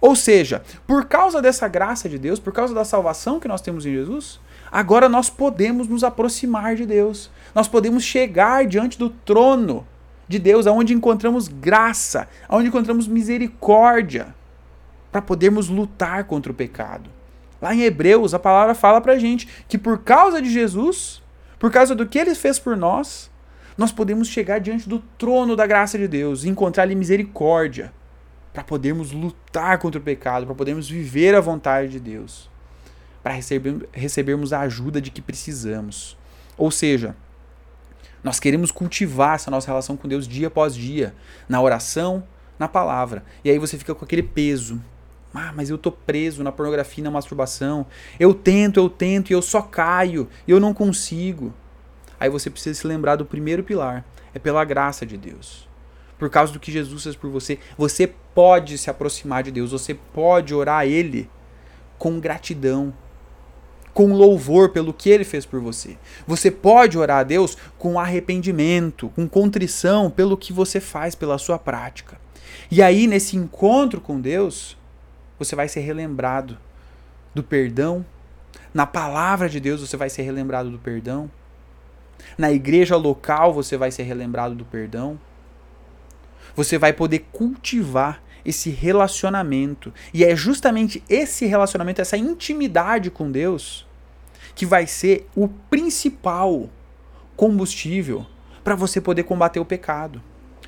Ou 0.00 0.16
seja, 0.16 0.62
por 0.86 1.04
causa 1.04 1.42
dessa 1.42 1.68
graça 1.68 2.08
de 2.08 2.18
Deus, 2.18 2.40
por 2.40 2.54
causa 2.54 2.74
da 2.74 2.86
salvação 2.86 3.38
que 3.38 3.48
nós 3.48 3.60
temos 3.60 3.84
em 3.84 3.92
Jesus, 3.92 4.40
agora 4.70 5.08
nós 5.08 5.30
podemos 5.30 5.88
nos 5.88 6.04
aproximar 6.04 6.76
de 6.76 6.86
Deus. 6.86 7.30
Nós 7.54 7.68
podemos 7.68 8.02
chegar 8.02 8.66
diante 8.66 8.98
do 8.98 9.10
trono 9.10 9.86
de 10.28 10.38
Deus, 10.38 10.66
aonde 10.66 10.92
encontramos 10.92 11.48
graça, 11.48 12.28
aonde 12.48 12.68
encontramos 12.68 13.06
misericórdia, 13.06 14.34
para 15.12 15.22
podermos 15.22 15.68
lutar 15.68 16.24
contra 16.24 16.50
o 16.52 16.54
pecado. 16.54 17.10
Lá 17.60 17.74
em 17.74 17.82
Hebreus, 17.82 18.34
a 18.34 18.38
palavra 18.38 18.74
fala 18.74 19.00
pra 19.00 19.18
gente 19.18 19.48
que 19.68 19.78
por 19.78 19.98
causa 19.98 20.42
de 20.42 20.50
Jesus, 20.50 21.22
por 21.58 21.70
causa 21.70 21.94
do 21.94 22.06
que 22.06 22.18
ele 22.18 22.34
fez 22.34 22.58
por 22.58 22.76
nós, 22.76 23.30
nós 23.78 23.92
podemos 23.92 24.28
chegar 24.28 24.58
diante 24.58 24.88
do 24.88 24.98
trono 25.18 25.54
da 25.54 25.66
graça 25.66 25.98
de 25.98 26.08
Deus 26.08 26.44
e 26.44 26.48
encontrar 26.48 26.84
ali 26.84 26.94
misericórdia 26.94 27.92
para 28.52 28.64
podermos 28.64 29.12
lutar 29.12 29.78
contra 29.78 30.00
o 30.00 30.02
pecado, 30.02 30.46
para 30.46 30.54
podermos 30.54 30.88
viver 30.88 31.34
a 31.34 31.40
vontade 31.40 31.92
de 31.92 32.00
Deus, 32.00 32.50
para 33.26 33.34
receber, 33.34 33.88
recebermos 33.90 34.52
a 34.52 34.60
ajuda 34.60 35.00
de 35.00 35.10
que 35.10 35.20
precisamos. 35.20 36.16
Ou 36.56 36.70
seja, 36.70 37.16
nós 38.22 38.38
queremos 38.38 38.70
cultivar 38.70 39.34
essa 39.34 39.50
nossa 39.50 39.66
relação 39.66 39.96
com 39.96 40.06
Deus 40.06 40.28
dia 40.28 40.46
após 40.46 40.76
dia, 40.76 41.12
na 41.48 41.60
oração, 41.60 42.22
na 42.56 42.68
palavra. 42.68 43.24
E 43.44 43.50
aí 43.50 43.58
você 43.58 43.76
fica 43.76 43.96
com 43.96 44.04
aquele 44.04 44.22
peso. 44.22 44.80
Ah, 45.34 45.52
mas 45.52 45.70
eu 45.70 45.76
tô 45.76 45.90
preso 45.90 46.44
na 46.44 46.52
pornografia, 46.52 47.02
na 47.02 47.10
masturbação. 47.10 47.84
Eu 48.20 48.32
tento, 48.32 48.78
eu 48.78 48.88
tento 48.88 49.30
e 49.30 49.32
eu 49.32 49.42
só 49.42 49.60
caio, 49.60 50.28
e 50.46 50.52
eu 50.52 50.60
não 50.60 50.72
consigo 50.72 51.52
aí 52.20 52.30
você 52.30 52.48
precisa 52.48 52.78
se 52.78 52.86
lembrar 52.86 53.16
do 53.16 53.26
primeiro 53.26 53.64
pilar: 53.64 54.04
é 54.32 54.38
pela 54.38 54.64
graça 54.64 55.04
de 55.04 55.16
Deus. 55.16 55.68
Por 56.16 56.30
causa 56.30 56.52
do 56.52 56.60
que 56.60 56.70
Jesus 56.70 57.02
fez 57.02 57.16
por 57.16 57.28
você, 57.28 57.58
você 57.76 58.06
pode 58.06 58.78
se 58.78 58.88
aproximar 58.88 59.42
de 59.42 59.50
Deus, 59.50 59.72
você 59.72 59.94
pode 59.94 60.54
orar 60.54 60.78
a 60.78 60.86
Ele 60.86 61.28
com 61.98 62.20
gratidão, 62.20 62.94
com 63.96 64.12
louvor 64.12 64.68
pelo 64.68 64.92
que 64.92 65.08
Ele 65.08 65.24
fez 65.24 65.46
por 65.46 65.58
você. 65.58 65.96
Você 66.26 66.50
pode 66.50 66.98
orar 66.98 67.20
a 67.20 67.22
Deus 67.22 67.56
com 67.78 67.98
arrependimento, 67.98 69.08
com 69.16 69.26
contrição 69.26 70.10
pelo 70.10 70.36
que 70.36 70.52
você 70.52 70.80
faz, 70.80 71.14
pela 71.14 71.38
sua 71.38 71.58
prática. 71.58 72.20
E 72.70 72.82
aí, 72.82 73.06
nesse 73.06 73.38
encontro 73.38 73.98
com 73.98 74.20
Deus, 74.20 74.76
você 75.38 75.56
vai 75.56 75.66
ser 75.66 75.80
relembrado 75.80 76.58
do 77.34 77.42
perdão. 77.42 78.04
Na 78.74 78.84
palavra 78.84 79.48
de 79.48 79.58
Deus, 79.58 79.80
você 79.80 79.96
vai 79.96 80.10
ser 80.10 80.24
relembrado 80.24 80.70
do 80.70 80.78
perdão. 80.78 81.30
Na 82.36 82.52
igreja 82.52 82.96
local 82.96 83.54
você 83.54 83.78
vai 83.78 83.90
ser 83.90 84.02
relembrado 84.02 84.54
do 84.54 84.66
perdão. 84.66 85.18
Você 86.54 86.76
vai 86.76 86.92
poder 86.92 87.20
cultivar 87.32 88.22
esse 88.44 88.68
relacionamento. 88.68 89.90
E 90.12 90.22
é 90.22 90.36
justamente 90.36 91.02
esse 91.08 91.46
relacionamento, 91.46 92.02
essa 92.02 92.18
intimidade 92.18 93.10
com 93.10 93.30
Deus, 93.30 93.85
que 94.56 94.66
vai 94.66 94.86
ser 94.86 95.28
o 95.36 95.46
principal 95.46 96.68
combustível 97.36 98.26
para 98.64 98.74
você 98.74 99.00
poder 99.00 99.22
combater 99.22 99.60
o 99.60 99.64
pecado. 99.64 100.20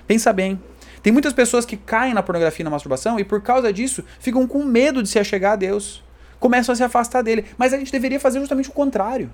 Pensa 0.06 0.32
bem. 0.32 0.62
Tem 1.02 1.12
muitas 1.12 1.32
pessoas 1.32 1.64
que 1.64 1.76
caem 1.76 2.12
na 2.12 2.22
pornografia 2.22 2.62
e 2.62 2.64
na 2.64 2.70
masturbação 2.70 3.18
e 3.18 3.24
por 3.24 3.40
causa 3.40 3.72
disso 3.72 4.04
ficam 4.20 4.46
com 4.46 4.62
medo 4.62 5.02
de 5.02 5.08
se 5.08 5.18
achegar 5.18 5.54
a 5.54 5.56
Deus. 5.56 6.04
Começam 6.38 6.72
a 6.72 6.76
se 6.76 6.84
afastar 6.84 7.22
dele. 7.22 7.46
Mas 7.56 7.72
a 7.72 7.78
gente 7.78 7.90
deveria 7.90 8.20
fazer 8.20 8.38
justamente 8.38 8.68
o 8.68 8.72
contrário. 8.72 9.32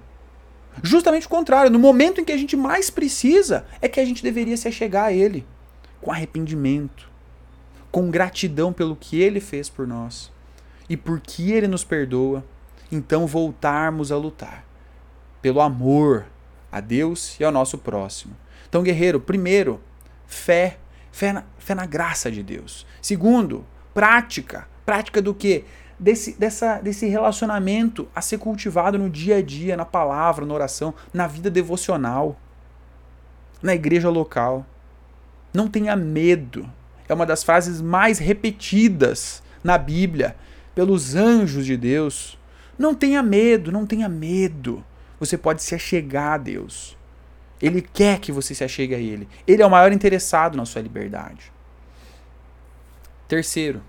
Justamente 0.83 1.27
o 1.27 1.31
contrário, 1.31 1.71
no 1.71 1.79
momento 1.79 2.21
em 2.21 2.25
que 2.25 2.33
a 2.33 2.37
gente 2.37 2.57
mais 2.57 2.91
precisa, 2.91 3.67
é 3.83 3.89
que 3.89 4.01
a 4.01 4.05
gente 4.05 4.23
deveria 4.23 4.57
se 4.57 4.69
achegar 4.69 5.07
a 5.07 5.13
Ele 5.13 5.45
com 6.01 6.13
arrependimento, 6.13 7.09
com 7.91 8.11
gratidão 8.11 8.73
pelo 8.73 8.95
que 8.95 9.21
Ele 9.21 9.41
fez 9.41 9.69
por 9.69 9.87
nós 9.87 10.33
e 10.89 10.97
por 10.97 11.21
que 11.21 11.53
Ele 11.53 11.67
nos 11.67 11.85
perdoa 11.85 12.45
então 12.91 13.27
voltarmos 13.27 14.13
a 14.13 14.17
lutar 14.17 14.65
pelo 15.41 15.61
amor 15.61 16.27
a 16.71 16.81
Deus 16.81 17.39
e 17.39 17.45
ao 17.45 17.53
nosso 17.53 17.79
próximo. 17.79 18.35
Então, 18.69 18.83
guerreiro, 18.83 19.21
primeiro, 19.21 19.81
fé, 20.27 20.79
fé 21.13 21.33
na, 21.33 21.45
fé 21.59 21.75
na 21.75 21.87
graça 21.87 22.31
de 22.31 22.43
Deus. 22.43 22.87
Segundo, 23.01 23.65
prática. 23.93 24.67
Prática 24.85 25.23
do 25.23 25.33
que? 25.33 25.65
Desse, 25.99 26.33
dessa, 26.39 26.81
desse 26.81 27.07
relacionamento 27.07 28.09
a 28.15 28.21
ser 28.21 28.39
cultivado 28.39 28.99
no 28.99 29.09
dia 29.09 29.37
a 29.37 29.43
dia, 29.43 29.77
na 29.77 29.85
palavra, 29.85 30.45
na 30.45 30.53
oração, 30.53 30.93
na 31.13 31.27
vida 31.29 31.49
devocional, 31.49 32.37
na 33.63 33.75
igreja 33.75 34.11
local. 34.11 34.67
Não 35.53 35.69
tenha 35.69 35.95
medo. 35.95 36.69
É 37.09 37.15
uma 37.15 37.25
das 37.25 37.45
frases 37.45 37.81
mais 37.81 38.19
repetidas 38.19 39.43
na 39.63 39.79
Bíblia 39.79 40.35
pelos 40.75 41.15
anjos 41.15 41.65
de 41.65 41.77
Deus. 41.77 42.37
Não 42.79 42.95
tenha 42.95 43.23
medo, 43.23 43.71
não 43.71 43.87
tenha 43.87 44.09
medo. 44.09 44.85
Você 45.19 45.39
pode 45.39 45.63
se 45.63 45.75
achegar 45.75 46.33
a 46.33 46.39
Deus. 46.39 46.97
Ele 47.61 47.81
quer 47.81 48.19
que 48.19 48.33
você 48.33 48.55
se 48.55 48.65
achegue 48.65 48.95
a 48.95 48.99
Ele. 48.99 49.29
Ele 49.47 49.63
é 49.63 49.67
o 49.67 49.71
maior 49.71 49.93
interessado 49.93 50.57
na 50.57 50.65
sua 50.65 50.83
liberdade. 50.83 51.53
Terceiro, 53.27 53.83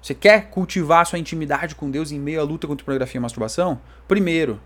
você 0.00 0.14
quer 0.14 0.50
cultivar 0.50 1.04
sua 1.04 1.18
intimidade 1.18 1.74
com 1.74 1.90
Deus 1.90 2.12
em 2.12 2.18
meio 2.18 2.40
à 2.40 2.44
luta 2.44 2.66
contra 2.66 2.82
a 2.82 2.86
pornografia 2.86 3.18
e 3.18 3.20
a 3.20 3.22
masturbação? 3.22 3.80
Primeiro, 4.06 4.60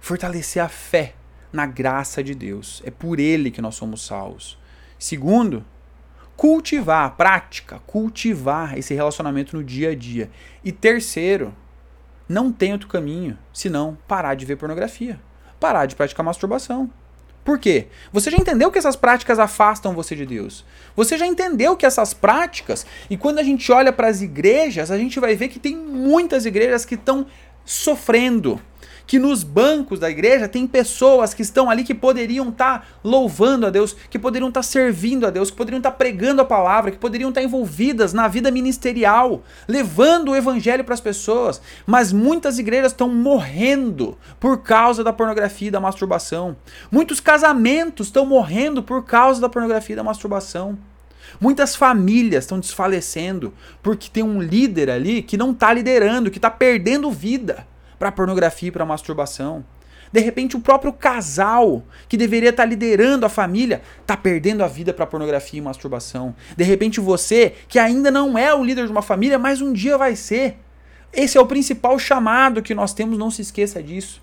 fortalecer 0.00 0.62
a 0.62 0.68
fé 0.68 1.14
na 1.52 1.66
graça 1.66 2.22
de 2.22 2.34
Deus. 2.34 2.82
É 2.84 2.90
por 2.90 3.18
Ele 3.18 3.50
que 3.50 3.62
nós 3.62 3.74
somos 3.74 4.04
salvos. 4.04 4.58
Segundo, 4.98 5.64
cultivar 6.36 7.06
a 7.06 7.10
prática, 7.10 7.80
cultivar 7.86 8.76
esse 8.76 8.94
relacionamento 8.94 9.56
no 9.56 9.64
dia 9.64 9.90
a 9.90 9.94
dia. 9.94 10.30
E 10.64 10.72
terceiro, 10.72 11.54
não 12.30 12.52
tem 12.52 12.72
outro 12.72 12.86
caminho 12.86 13.36
senão 13.52 13.98
parar 14.06 14.36
de 14.36 14.46
ver 14.46 14.54
pornografia, 14.54 15.18
parar 15.58 15.86
de 15.86 15.96
praticar 15.96 16.24
masturbação. 16.24 16.88
Por 17.44 17.58
quê? 17.58 17.88
Você 18.12 18.30
já 18.30 18.36
entendeu 18.36 18.70
que 18.70 18.78
essas 18.78 18.94
práticas 18.94 19.40
afastam 19.40 19.94
você 19.94 20.14
de 20.14 20.24
Deus. 20.24 20.64
Você 20.94 21.18
já 21.18 21.26
entendeu 21.26 21.74
que 21.74 21.84
essas 21.84 22.14
práticas, 22.14 22.86
e 23.10 23.16
quando 23.16 23.40
a 23.40 23.42
gente 23.42 23.72
olha 23.72 23.92
para 23.92 24.06
as 24.06 24.22
igrejas, 24.22 24.92
a 24.92 24.96
gente 24.96 25.18
vai 25.18 25.34
ver 25.34 25.48
que 25.48 25.58
tem 25.58 25.76
muitas 25.76 26.46
igrejas 26.46 26.84
que 26.84 26.94
estão 26.94 27.26
sofrendo 27.64 28.60
que 29.10 29.18
nos 29.18 29.42
bancos 29.42 29.98
da 29.98 30.08
igreja 30.08 30.46
tem 30.46 30.68
pessoas 30.68 31.34
que 31.34 31.42
estão 31.42 31.68
ali 31.68 31.82
que 31.82 31.92
poderiam 31.92 32.48
estar 32.48 32.78
tá 32.78 32.86
louvando 33.02 33.66
a 33.66 33.70
Deus, 33.70 33.96
que 34.08 34.20
poderiam 34.20 34.46
estar 34.46 34.60
tá 34.60 34.62
servindo 34.62 35.26
a 35.26 35.30
Deus, 35.30 35.50
que 35.50 35.56
poderiam 35.56 35.78
estar 35.78 35.90
tá 35.90 35.96
pregando 35.96 36.40
a 36.40 36.44
palavra, 36.44 36.92
que 36.92 36.96
poderiam 36.96 37.30
estar 37.30 37.40
tá 37.40 37.44
envolvidas 37.44 38.12
na 38.12 38.28
vida 38.28 38.52
ministerial, 38.52 39.42
levando 39.66 40.28
o 40.28 40.36
evangelho 40.36 40.84
para 40.84 40.94
as 40.94 41.00
pessoas. 41.00 41.60
Mas 41.84 42.12
muitas 42.12 42.60
igrejas 42.60 42.92
estão 42.92 43.08
morrendo 43.08 44.16
por 44.38 44.62
causa 44.62 45.02
da 45.02 45.12
pornografia 45.12 45.66
e 45.66 45.72
da 45.72 45.80
masturbação. 45.80 46.56
Muitos 46.88 47.18
casamentos 47.18 48.06
estão 48.06 48.24
morrendo 48.24 48.80
por 48.80 49.04
causa 49.04 49.40
da 49.40 49.48
pornografia 49.48 49.94
e 49.94 49.96
da 49.96 50.04
masturbação. 50.04 50.78
Muitas 51.40 51.74
famílias 51.74 52.44
estão 52.44 52.60
desfalecendo 52.60 53.52
porque 53.82 54.08
tem 54.08 54.22
um 54.22 54.40
líder 54.40 54.88
ali 54.88 55.20
que 55.20 55.36
não 55.36 55.50
está 55.50 55.72
liderando, 55.72 56.30
que 56.30 56.38
está 56.38 56.48
perdendo 56.48 57.10
vida 57.10 57.66
para 58.00 58.10
pornografia 58.10 58.70
e 58.70 58.72
para 58.72 58.86
masturbação. 58.86 59.62
De 60.10 60.20
repente, 60.20 60.56
o 60.56 60.60
próprio 60.60 60.90
casal 60.90 61.84
que 62.08 62.16
deveria 62.16 62.48
estar 62.48 62.62
tá 62.62 62.68
liderando 62.68 63.26
a 63.26 63.28
família 63.28 63.82
está 64.00 64.16
perdendo 64.16 64.64
a 64.64 64.66
vida 64.66 64.92
para 64.94 65.06
pornografia 65.06 65.58
e 65.58 65.62
masturbação. 65.62 66.34
De 66.56 66.64
repente, 66.64 66.98
você 66.98 67.54
que 67.68 67.78
ainda 67.78 68.10
não 68.10 68.38
é 68.38 68.54
o 68.54 68.64
líder 68.64 68.86
de 68.86 68.90
uma 68.90 69.02
família, 69.02 69.38
mas 69.38 69.60
um 69.60 69.70
dia 69.70 69.98
vai 69.98 70.16
ser. 70.16 70.56
Esse 71.12 71.36
é 71.36 71.40
o 71.40 71.46
principal 71.46 71.98
chamado 71.98 72.62
que 72.62 72.74
nós 72.74 72.94
temos, 72.94 73.18
não 73.18 73.30
se 73.30 73.42
esqueça 73.42 73.82
disso. 73.82 74.22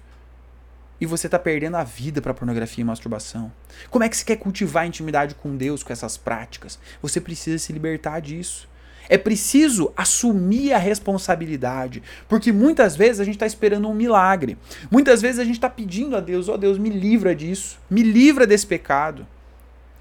E 1.00 1.06
você 1.06 1.28
está 1.28 1.38
perdendo 1.38 1.78
a 1.78 1.84
vida 1.84 2.20
para 2.20 2.34
pornografia 2.34 2.82
e 2.82 2.86
masturbação. 2.86 3.52
Como 3.92 4.04
é 4.04 4.10
que 4.10 4.18
você 4.18 4.26
quer 4.26 4.38
cultivar 4.38 4.84
a 4.84 4.88
intimidade 4.88 5.36
com 5.36 5.56
Deus 5.56 5.84
com 5.84 5.94
essas 5.94 6.18
práticas? 6.18 6.80
Você 7.00 7.22
precisa 7.22 7.60
se 7.60 7.72
libertar 7.72 8.20
disso. 8.22 8.68
É 9.10 9.18
preciso 9.18 9.92
assumir 9.96 10.74
a 10.74 10.78
responsabilidade, 10.78 12.04
porque 12.28 12.52
muitas 12.52 12.96
vezes 12.96 13.20
a 13.22 13.24
gente 13.24 13.36
está 13.36 13.46
esperando 13.46 13.88
um 13.88 13.94
milagre. 13.94 14.58
Muitas 14.92 15.22
vezes 15.22 15.40
a 15.40 15.46
gente 15.46 15.56
está 15.56 15.70
pedindo 15.70 16.16
a 16.16 16.20
Deus: 16.20 16.50
ó 16.50 16.54
oh, 16.54 16.58
Deus, 16.58 16.78
me 16.78 16.90
livra 16.90 17.36
disso, 17.36 17.80
me 17.90 18.04
livra 18.04 18.46
desse 18.46 18.68
pecado. 18.68 19.26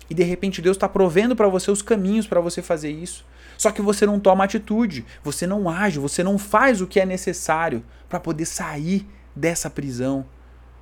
E 0.08 0.14
de 0.14 0.22
repente 0.22 0.62
Deus 0.62 0.76
está 0.76 0.88
provendo 0.88 1.34
para 1.34 1.48
você 1.48 1.70
os 1.70 1.82
caminhos 1.82 2.26
para 2.26 2.40
você 2.40 2.62
fazer 2.62 2.90
isso. 2.90 3.24
Só 3.56 3.70
que 3.70 3.82
você 3.82 4.04
não 4.04 4.20
toma 4.20 4.44
atitude, 4.44 5.04
você 5.22 5.46
não 5.46 5.68
age, 5.68 5.98
você 5.98 6.22
não 6.22 6.38
faz 6.38 6.80
o 6.80 6.86
que 6.86 7.00
é 7.00 7.06
necessário 7.06 7.82
para 8.08 8.20
poder 8.20 8.44
sair 8.44 9.06
dessa 9.34 9.70
prisão, 9.70 10.26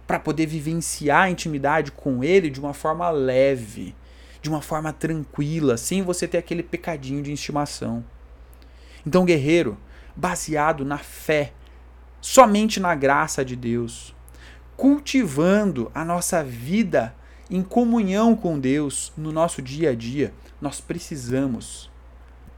para 0.07 0.19
poder 0.19 0.47
vivenciar 0.47 1.23
a 1.23 1.31
intimidade 1.31 1.93
com 1.93 2.23
Ele 2.23 2.51
de 2.51 2.61
uma 2.61 2.75
forma 2.75 3.09
leve, 3.11 3.95
de 4.43 4.49
uma 4.49 4.61
forma 4.61 4.93
tranquila, 4.93 5.77
sem 5.77 6.03
você 6.03 6.27
ter 6.27 6.39
aquele 6.39 6.63
pecadinho 6.63 7.23
de 7.23 7.33
estimação. 7.33 8.05
Então, 9.07 9.25
guerreiro, 9.25 9.77
baseado 10.17 10.85
na 10.85 10.99
fé, 10.99 11.53
somente 12.21 12.81
na 12.81 12.95
graça 12.95 13.45
de 13.45 13.57
Deus, 13.57 14.15
cultivando 14.77 15.91
a 15.95 16.05
nossa 16.05 16.43
vida 16.43 17.15
em 17.51 17.63
comunhão 17.63 18.35
com 18.35 18.59
Deus 18.59 19.13
no 19.17 19.31
nosso 19.31 19.61
dia 19.61 19.91
a 19.91 19.95
dia, 19.95 20.33
nós 20.61 20.81
precisamos 20.81 21.91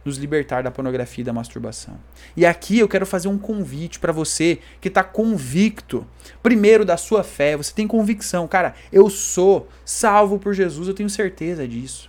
nos 0.04 0.16
libertar 0.16 0.62
da 0.62 0.70
pornografia 0.70 1.22
e 1.22 1.24
da 1.24 1.32
masturbação. 1.32 1.98
E 2.36 2.46
aqui 2.46 2.78
eu 2.78 2.88
quero 2.88 3.04
fazer 3.04 3.26
um 3.26 3.36
convite 3.36 3.98
para 3.98 4.12
você 4.12 4.60
que 4.80 4.86
está 4.86 5.02
convicto, 5.02 6.06
primeiro 6.42 6.84
da 6.84 6.96
sua 6.96 7.24
fé, 7.24 7.56
você 7.56 7.74
tem 7.74 7.88
convicção, 7.88 8.46
cara, 8.46 8.74
eu 8.92 9.10
sou 9.10 9.68
salvo 9.84 10.38
por 10.38 10.54
Jesus, 10.54 10.86
eu 10.86 10.94
tenho 10.94 11.10
certeza 11.10 11.66
disso. 11.66 12.08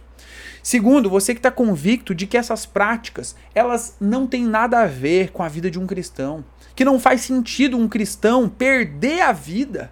Segundo, 0.62 1.10
você 1.10 1.34
que 1.34 1.40
está 1.40 1.52
convicto 1.52 2.14
de 2.14 2.28
que 2.28 2.38
essas 2.38 2.66
práticas 2.66 3.36
elas 3.54 3.96
não 4.00 4.28
têm 4.28 4.46
nada 4.46 4.80
a 4.80 4.86
ver 4.86 5.32
com 5.32 5.44
a 5.44 5.48
vida 5.48 5.70
de 5.72 5.80
um 5.80 5.88
cristão, 5.88 6.44
que 6.76 6.86
não 6.86 7.00
faz 7.00 7.22
sentido 7.22 7.78
um 7.78 7.88
cristão 7.88 8.50
perder 8.50 9.22
a 9.22 9.32
vida 9.32 9.92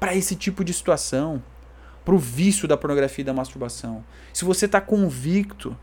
para 0.00 0.14
esse 0.14 0.34
tipo 0.34 0.64
de 0.64 0.72
situação, 0.72 1.42
para 2.04 2.14
o 2.14 2.18
vício 2.18 2.66
da 2.66 2.76
pornografia 2.76 3.22
e 3.22 3.26
da 3.26 3.34
masturbação. 3.34 4.04
Se 4.32 4.44
você 4.44 4.66
está 4.66 4.80
convicto 4.80 5.76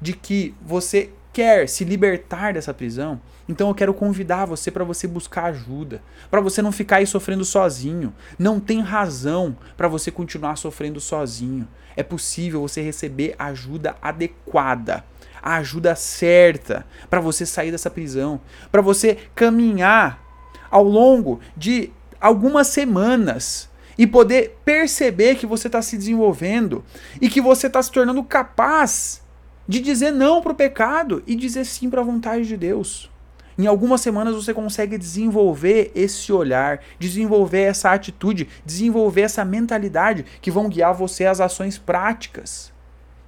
de 0.00 0.12
que 0.12 0.54
você 0.60 1.10
quer 1.32 1.68
se 1.68 1.84
libertar 1.84 2.54
dessa 2.54 2.74
prisão, 2.74 3.20
então 3.48 3.68
eu 3.68 3.74
quero 3.74 3.92
convidar 3.92 4.44
você 4.44 4.70
para 4.70 4.84
você 4.84 5.06
buscar 5.06 5.46
ajuda, 5.46 6.02
para 6.30 6.40
você 6.40 6.62
não 6.62 6.70
ficar 6.70 6.96
aí 6.96 7.06
sofrendo 7.06 7.44
sozinho. 7.44 8.14
Não 8.38 8.60
tem 8.60 8.80
razão 8.80 9.56
para 9.76 9.88
você 9.88 10.10
continuar 10.10 10.56
sofrendo 10.56 11.00
sozinho. 11.00 11.66
É 11.96 12.02
possível 12.02 12.60
você 12.60 12.80
receber 12.80 13.34
ajuda 13.36 13.96
adequada, 14.00 15.04
a 15.42 15.56
ajuda 15.56 15.96
certa 15.96 16.86
para 17.08 17.20
você 17.20 17.44
sair 17.44 17.72
dessa 17.72 17.90
prisão, 17.90 18.40
para 18.70 18.80
você 18.80 19.18
caminhar 19.34 20.22
ao 20.70 20.84
longo 20.84 21.40
de 21.56 21.92
algumas 22.20 22.68
semanas 22.68 23.68
e 23.98 24.06
poder 24.06 24.58
perceber 24.64 25.34
que 25.34 25.46
você 25.46 25.66
está 25.66 25.82
se 25.82 25.96
desenvolvendo 25.96 26.84
e 27.20 27.28
que 27.28 27.40
você 27.40 27.66
está 27.66 27.82
se 27.82 27.90
tornando 27.90 28.22
capaz 28.22 29.22
de 29.70 29.78
dizer 29.78 30.10
não 30.10 30.42
para 30.42 30.50
o 30.50 30.56
pecado 30.56 31.22
e 31.28 31.36
dizer 31.36 31.64
sim 31.64 31.88
para 31.88 32.00
a 32.00 32.04
vontade 32.04 32.44
de 32.44 32.56
Deus. 32.56 33.08
Em 33.56 33.68
algumas 33.68 34.00
semanas 34.00 34.34
você 34.34 34.52
consegue 34.52 34.98
desenvolver 34.98 35.92
esse 35.94 36.32
olhar, 36.32 36.80
desenvolver 36.98 37.60
essa 37.60 37.92
atitude, 37.92 38.48
desenvolver 38.66 39.20
essa 39.20 39.44
mentalidade 39.44 40.26
que 40.42 40.50
vão 40.50 40.68
guiar 40.68 40.92
você 40.92 41.24
às 41.24 41.40
ações 41.40 41.78
práticas 41.78 42.72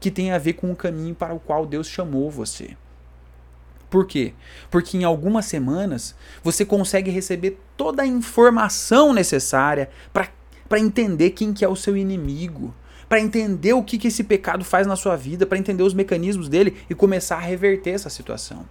que 0.01 0.11
tem 0.11 0.33
a 0.33 0.39
ver 0.39 0.55
com 0.55 0.73
o 0.73 0.75
caminho 0.75 1.15
para 1.15 1.33
o 1.33 1.39
qual 1.39 1.65
Deus 1.65 1.87
chamou 1.87 2.29
você. 2.29 2.77
Por 3.89 4.05
quê? 4.05 4.35
Porque 4.69 4.97
em 4.97 5.05
algumas 5.05 5.45
semanas 5.45 6.13
você 6.43 6.65
consegue 6.65 7.09
receber 7.09 7.61
toda 7.77 8.03
a 8.03 8.07
informação 8.07 9.13
necessária 9.13 9.89
para 10.13 10.81
entender 10.81 11.31
quem 11.31 11.53
que 11.53 11.65
é 11.65 11.69
o 11.69 11.77
seu 11.77 11.97
inimigo, 11.97 12.75
para 13.13 13.21
entender 13.21 13.75
o 13.75 13.83
que, 13.83 13.99
que 13.99 14.09
esse 14.09 14.25
pecado 14.25 14.65
faz 14.65 14.87
na 14.87 14.97
sua 14.97 15.17
vida, 15.17 15.45
para 15.45 15.59
entender 15.59 15.83
os 15.83 15.93
mecanismos 15.93 16.49
dele 16.49 16.79
e 16.89 16.95
começar 16.95 17.37
a 17.37 17.41
reverter 17.41 17.91
essa 17.91 18.09
situação. 18.09 18.65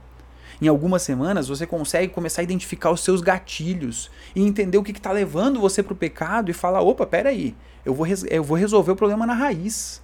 Em 0.60 0.68
algumas 0.68 1.04
semanas 1.04 1.48
você 1.48 1.68
consegue 1.68 2.12
começar 2.12 2.42
a 2.42 2.44
identificar 2.44 2.90
os 2.90 3.02
seus 3.02 3.22
gatilhos 3.22 4.10
e 4.36 4.42
entender 4.42 4.80
o 4.80 4.84
que 4.84 4.94
está 4.94 5.12
levando 5.12 5.60
você 5.60 5.84
para 5.84 5.94
o 5.94 5.96
pecado 5.96 6.50
e 6.50 6.56
falar: 6.56 6.82
opa, 6.82 7.06
peraí, 7.06 7.56
eu 7.86 7.94
vou, 7.94 8.08
eu 8.32 8.44
vou 8.44 8.58
resolver 8.58 8.94
o 8.94 8.96
problema 8.96 9.28
na 9.28 9.36
raiz. 9.36 10.02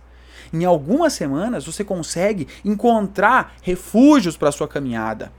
Em 0.54 0.66
algumas 0.66 1.14
semanas 1.14 1.66
você 1.66 1.84
consegue 1.84 2.48
encontrar 2.64 3.56
refúgios 3.64 4.38
para 4.38 4.52
sua 4.52 4.68
caminhada. 4.68 5.32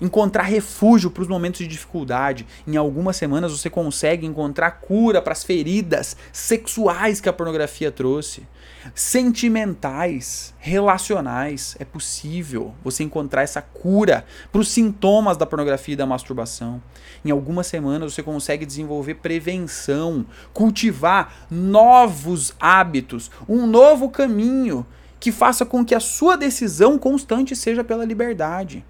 Encontrar 0.00 0.44
refúgio 0.44 1.10
para 1.10 1.22
os 1.22 1.28
momentos 1.28 1.60
de 1.60 1.66
dificuldade. 1.66 2.46
Em 2.66 2.76
algumas 2.76 3.16
semanas 3.16 3.52
você 3.52 3.68
consegue 3.70 4.26
encontrar 4.26 4.70
cura 4.72 5.20
para 5.20 5.32
as 5.32 5.44
feridas 5.44 6.16
sexuais 6.32 7.20
que 7.20 7.28
a 7.28 7.32
pornografia 7.32 7.90
trouxe. 7.90 8.46
Sentimentais, 8.94 10.54
relacionais. 10.58 11.76
É 11.78 11.84
possível 11.84 12.74
você 12.82 13.02
encontrar 13.02 13.42
essa 13.42 13.60
cura 13.60 14.24
para 14.50 14.60
os 14.60 14.68
sintomas 14.68 15.36
da 15.36 15.46
pornografia 15.46 15.94
e 15.94 15.96
da 15.96 16.06
masturbação. 16.06 16.82
Em 17.24 17.30
algumas 17.30 17.66
semanas 17.66 18.14
você 18.14 18.22
consegue 18.22 18.64
desenvolver 18.64 19.14
prevenção, 19.14 20.24
cultivar 20.52 21.46
novos 21.50 22.54
hábitos, 22.60 23.30
um 23.48 23.66
novo 23.66 24.08
caminho 24.10 24.86
que 25.20 25.32
faça 25.32 25.66
com 25.66 25.84
que 25.84 25.94
a 25.94 26.00
sua 26.00 26.36
decisão 26.36 26.96
constante 26.96 27.56
seja 27.56 27.82
pela 27.82 28.04
liberdade. 28.04 28.84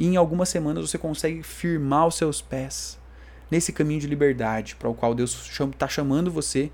E 0.00 0.06
em 0.06 0.16
algumas 0.16 0.48
semanas 0.48 0.90
você 0.90 0.96
consegue 0.96 1.42
firmar 1.42 2.06
os 2.06 2.14
seus 2.14 2.40
pés 2.40 2.98
nesse 3.50 3.70
caminho 3.70 4.00
de 4.00 4.06
liberdade 4.06 4.74
para 4.74 4.88
o 4.88 4.94
qual 4.94 5.14
Deus 5.14 5.46
está 5.46 5.86
chamando 5.86 6.30
você, 6.30 6.72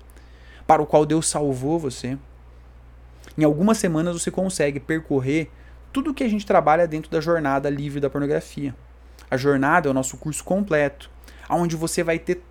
para 0.65 0.81
o 0.81 0.85
qual 0.85 1.05
Deus 1.05 1.27
salvou 1.27 1.77
você. 1.77 2.17
Em 3.37 3.43
algumas 3.43 3.79
semanas 3.79 4.21
você 4.21 4.31
consegue 4.31 4.79
percorrer 4.79 5.51
tudo 5.91 6.11
o 6.11 6.13
que 6.13 6.23
a 6.23 6.29
gente 6.29 6.45
trabalha 6.45 6.87
dentro 6.87 7.11
da 7.11 7.19
jornada 7.19 7.69
livre 7.69 7.99
da 7.99 8.09
pornografia. 8.09 8.73
A 9.29 9.35
jornada 9.35 9.89
é 9.89 9.91
o 9.91 9.93
nosso 9.93 10.15
curso 10.15 10.41
completo, 10.41 11.09
onde 11.49 11.75
você 11.75 12.03
vai 12.03 12.17
ter 12.17 12.41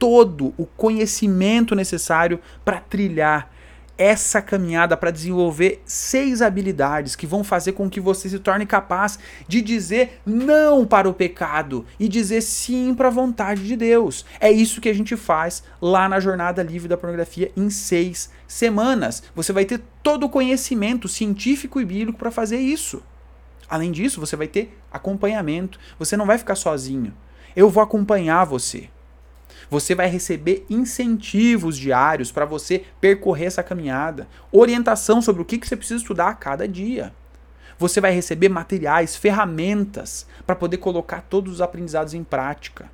todo 0.00 0.52
o 0.58 0.66
conhecimento 0.66 1.76
necessário 1.76 2.40
para 2.64 2.80
trilhar 2.80 3.53
essa 3.96 4.42
caminhada 4.42 4.96
para 4.96 5.10
desenvolver 5.10 5.82
seis 5.84 6.42
habilidades 6.42 7.14
que 7.14 7.26
vão 7.26 7.44
fazer 7.44 7.72
com 7.72 7.88
que 7.88 8.00
você 8.00 8.28
se 8.28 8.38
torne 8.38 8.66
capaz 8.66 9.18
de 9.46 9.60
dizer 9.60 10.20
não 10.26 10.84
para 10.86 11.08
o 11.08 11.14
pecado 11.14 11.86
e 11.98 12.08
dizer 12.08 12.40
sim 12.42 12.94
para 12.94 13.08
a 13.08 13.10
vontade 13.10 13.66
de 13.66 13.76
Deus. 13.76 14.24
É 14.40 14.50
isso 14.50 14.80
que 14.80 14.88
a 14.88 14.94
gente 14.94 15.16
faz 15.16 15.62
lá 15.80 16.08
na 16.08 16.20
Jornada 16.20 16.62
Livre 16.62 16.88
da 16.88 16.96
Pornografia 16.96 17.52
em 17.56 17.70
seis 17.70 18.30
semanas. 18.46 19.22
Você 19.34 19.52
vai 19.52 19.64
ter 19.64 19.80
todo 20.02 20.24
o 20.24 20.30
conhecimento 20.30 21.08
científico 21.08 21.80
e 21.80 21.84
bíblico 21.84 22.18
para 22.18 22.30
fazer 22.30 22.58
isso. 22.58 23.02
Além 23.68 23.90
disso, 23.90 24.20
você 24.20 24.36
vai 24.36 24.46
ter 24.46 24.76
acompanhamento. 24.92 25.78
Você 25.98 26.16
não 26.16 26.26
vai 26.26 26.38
ficar 26.38 26.54
sozinho. 26.54 27.12
Eu 27.56 27.70
vou 27.70 27.82
acompanhar 27.82 28.44
você. 28.44 28.88
Você 29.74 29.92
vai 29.92 30.06
receber 30.06 30.64
incentivos 30.70 31.76
diários 31.76 32.30
para 32.30 32.44
você 32.44 32.84
percorrer 33.00 33.46
essa 33.46 33.60
caminhada, 33.60 34.28
orientação 34.52 35.20
sobre 35.20 35.42
o 35.42 35.44
que, 35.44 35.58
que 35.58 35.66
você 35.66 35.74
precisa 35.74 35.98
estudar 35.98 36.28
a 36.28 36.34
cada 36.34 36.68
dia. 36.68 37.12
Você 37.76 38.00
vai 38.00 38.12
receber 38.12 38.48
materiais, 38.48 39.16
ferramentas 39.16 40.28
para 40.46 40.54
poder 40.54 40.76
colocar 40.76 41.22
todos 41.22 41.54
os 41.54 41.60
aprendizados 41.60 42.14
em 42.14 42.22
prática. 42.22 42.88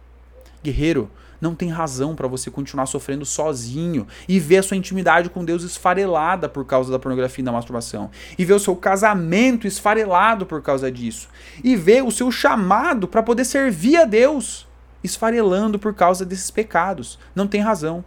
Guerreiro, 0.64 1.10
não 1.38 1.54
tem 1.54 1.68
razão 1.68 2.16
para 2.16 2.26
você 2.26 2.50
continuar 2.50 2.86
sofrendo 2.86 3.26
sozinho 3.26 4.06
e 4.26 4.40
ver 4.40 4.56
a 4.56 4.62
sua 4.62 4.78
intimidade 4.78 5.28
com 5.28 5.44
Deus 5.44 5.62
esfarelada 5.62 6.48
por 6.48 6.64
causa 6.64 6.90
da 6.90 6.98
pornografia 6.98 7.42
e 7.42 7.44
da 7.44 7.52
masturbação, 7.52 8.10
e 8.38 8.44
ver 8.46 8.54
o 8.54 8.58
seu 8.58 8.74
casamento 8.74 9.66
esfarelado 9.66 10.46
por 10.46 10.62
causa 10.62 10.90
disso, 10.90 11.28
e 11.62 11.76
ver 11.76 12.02
o 12.02 12.10
seu 12.10 12.32
chamado 12.32 13.06
para 13.06 13.22
poder 13.22 13.44
servir 13.44 13.98
a 13.98 14.06
Deus 14.06 14.69
esfarelando 15.02 15.78
por 15.78 15.94
causa 15.94 16.24
desses 16.24 16.50
pecados. 16.50 17.18
Não 17.34 17.46
tem 17.46 17.60
razão. 17.60 18.04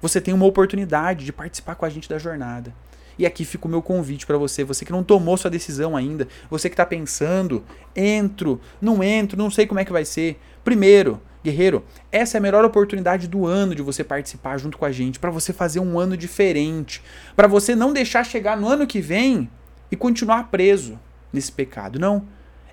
Você 0.00 0.20
tem 0.20 0.32
uma 0.32 0.46
oportunidade 0.46 1.24
de 1.24 1.32
participar 1.32 1.74
com 1.74 1.84
a 1.84 1.88
gente 1.88 2.08
da 2.08 2.18
jornada. 2.18 2.72
E 3.18 3.26
aqui 3.26 3.44
fica 3.44 3.66
o 3.66 3.70
meu 3.70 3.82
convite 3.82 4.24
para 4.24 4.38
você, 4.38 4.62
você 4.62 4.84
que 4.84 4.92
não 4.92 5.02
tomou 5.02 5.36
sua 5.36 5.50
decisão 5.50 5.96
ainda, 5.96 6.28
você 6.48 6.68
que 6.68 6.74
está 6.74 6.86
pensando, 6.86 7.64
entro, 7.96 8.60
não 8.80 9.02
entro, 9.02 9.36
não 9.36 9.50
sei 9.50 9.66
como 9.66 9.80
é 9.80 9.84
que 9.84 9.92
vai 9.92 10.04
ser. 10.04 10.40
Primeiro, 10.62 11.20
guerreiro, 11.42 11.84
essa 12.12 12.36
é 12.36 12.38
a 12.38 12.40
melhor 12.40 12.64
oportunidade 12.64 13.26
do 13.26 13.44
ano 13.44 13.74
de 13.74 13.82
você 13.82 14.04
participar 14.04 14.56
junto 14.58 14.78
com 14.78 14.84
a 14.84 14.92
gente, 14.92 15.18
para 15.18 15.32
você 15.32 15.52
fazer 15.52 15.80
um 15.80 15.98
ano 15.98 16.16
diferente, 16.16 17.02
para 17.34 17.48
você 17.48 17.74
não 17.74 17.92
deixar 17.92 18.24
chegar 18.24 18.56
no 18.56 18.68
ano 18.68 18.86
que 18.86 19.00
vem 19.00 19.50
e 19.90 19.96
continuar 19.96 20.48
preso 20.48 20.96
nesse 21.32 21.50
pecado. 21.50 21.98
Não. 21.98 22.24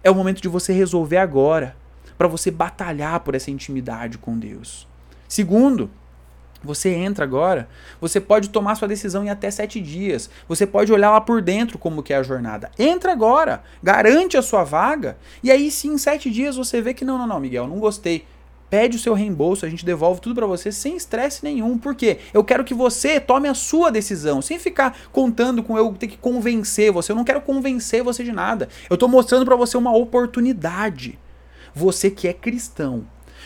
É 0.03 0.11
o 0.11 0.15
momento 0.15 0.39
de 0.39 0.47
você 0.47 0.71
resolver 0.71 1.17
agora 1.17 1.75
para 2.17 2.27
você 2.27 2.51
batalhar 2.51 3.19
por 3.21 3.35
essa 3.35 3.51
intimidade 3.51 4.17
com 4.17 4.37
Deus. 4.37 4.87
Segundo, 5.27 5.89
você 6.65 6.89
entra 6.89 7.23
agora, 7.23 7.69
você 8.01 8.19
pode 8.19 8.49
tomar 8.49 8.75
sua 8.75 8.87
decisão 8.87 9.23
em 9.23 9.29
até 9.29 9.51
sete 9.51 9.79
dias. 9.79 10.29
Você 10.47 10.65
pode 10.65 10.91
olhar 10.91 11.11
lá 11.11 11.21
por 11.21 11.41
dentro 11.41 11.77
como 11.77 12.01
que 12.01 12.11
é 12.11 12.17
a 12.17 12.23
jornada. 12.23 12.71
Entra 12.77 13.11
agora, 13.11 13.63
garante 13.83 14.35
a 14.35 14.41
sua 14.41 14.63
vaga, 14.63 15.17
e 15.43 15.51
aí 15.51 15.69
sim, 15.69 15.93
em 15.93 15.97
sete 15.97 16.29
dias 16.31 16.55
você 16.55 16.81
vê 16.81 16.93
que 16.93 17.05
não, 17.05 17.17
não, 17.17 17.27
não, 17.27 17.39
Miguel, 17.39 17.67
não 17.67 17.79
gostei. 17.79 18.25
Pede 18.67 18.97
o 18.97 18.99
seu 18.99 19.13
reembolso, 19.13 19.63
a 19.63 19.69
gente 19.69 19.85
devolve 19.85 20.19
tudo 20.19 20.35
para 20.35 20.47
você 20.47 20.71
sem 20.71 20.97
estresse 20.97 21.43
nenhum. 21.43 21.77
Por 21.77 21.93
quê? 21.93 22.17
Eu 22.33 22.43
quero 22.43 22.63
que 22.63 22.73
você 22.73 23.19
tome 23.19 23.47
a 23.47 23.53
sua 23.53 23.91
decisão, 23.91 24.41
sem 24.41 24.57
ficar 24.57 24.97
contando 25.11 25.61
com 25.61 25.77
eu 25.77 25.93
ter 25.93 26.07
que 26.07 26.17
convencer 26.17 26.91
você. 26.91 27.11
Eu 27.11 27.15
não 27.15 27.23
quero 27.23 27.41
convencer 27.41 28.01
você 28.01 28.23
de 28.23 28.31
nada. 28.31 28.67
Eu 28.89 28.95
estou 28.95 29.07
mostrando 29.07 29.45
para 29.45 29.55
você 29.55 29.77
uma 29.77 29.95
oportunidade. 29.95 31.19
Você 31.75 32.09
que 32.09 32.27
é 32.27 32.33
cristão, 32.33 33.05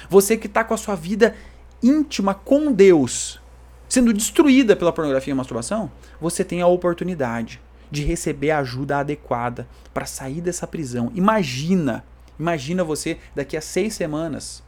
você 0.10 0.38
que 0.38 0.48
está 0.48 0.64
com 0.64 0.74
a 0.74 0.78
sua 0.78 0.96
vida 0.96 1.36
íntima 1.82 2.34
com 2.34 2.72
Deus 2.72 3.42
sendo 3.90 4.14
destruída 4.14 4.76
pela 4.76 4.94
pornografia 4.94 5.34
e 5.34 5.36
masturbação, 5.36 5.92
você 6.22 6.44
tem 6.44 6.62
a 6.62 6.68
oportunidade 6.68 7.60
de 7.90 8.04
receber 8.04 8.52
a 8.52 8.60
ajuda 8.60 9.00
adequada 9.00 9.68
para 9.92 10.06
sair 10.06 10.42
dessa 10.42 10.68
prisão. 10.68 11.12
Imagina, 11.16 12.06
imagina 12.40 12.84
você 12.84 13.18
daqui 13.36 13.58
a 13.58 13.62
seis 13.62 13.96
semanas 13.96 14.64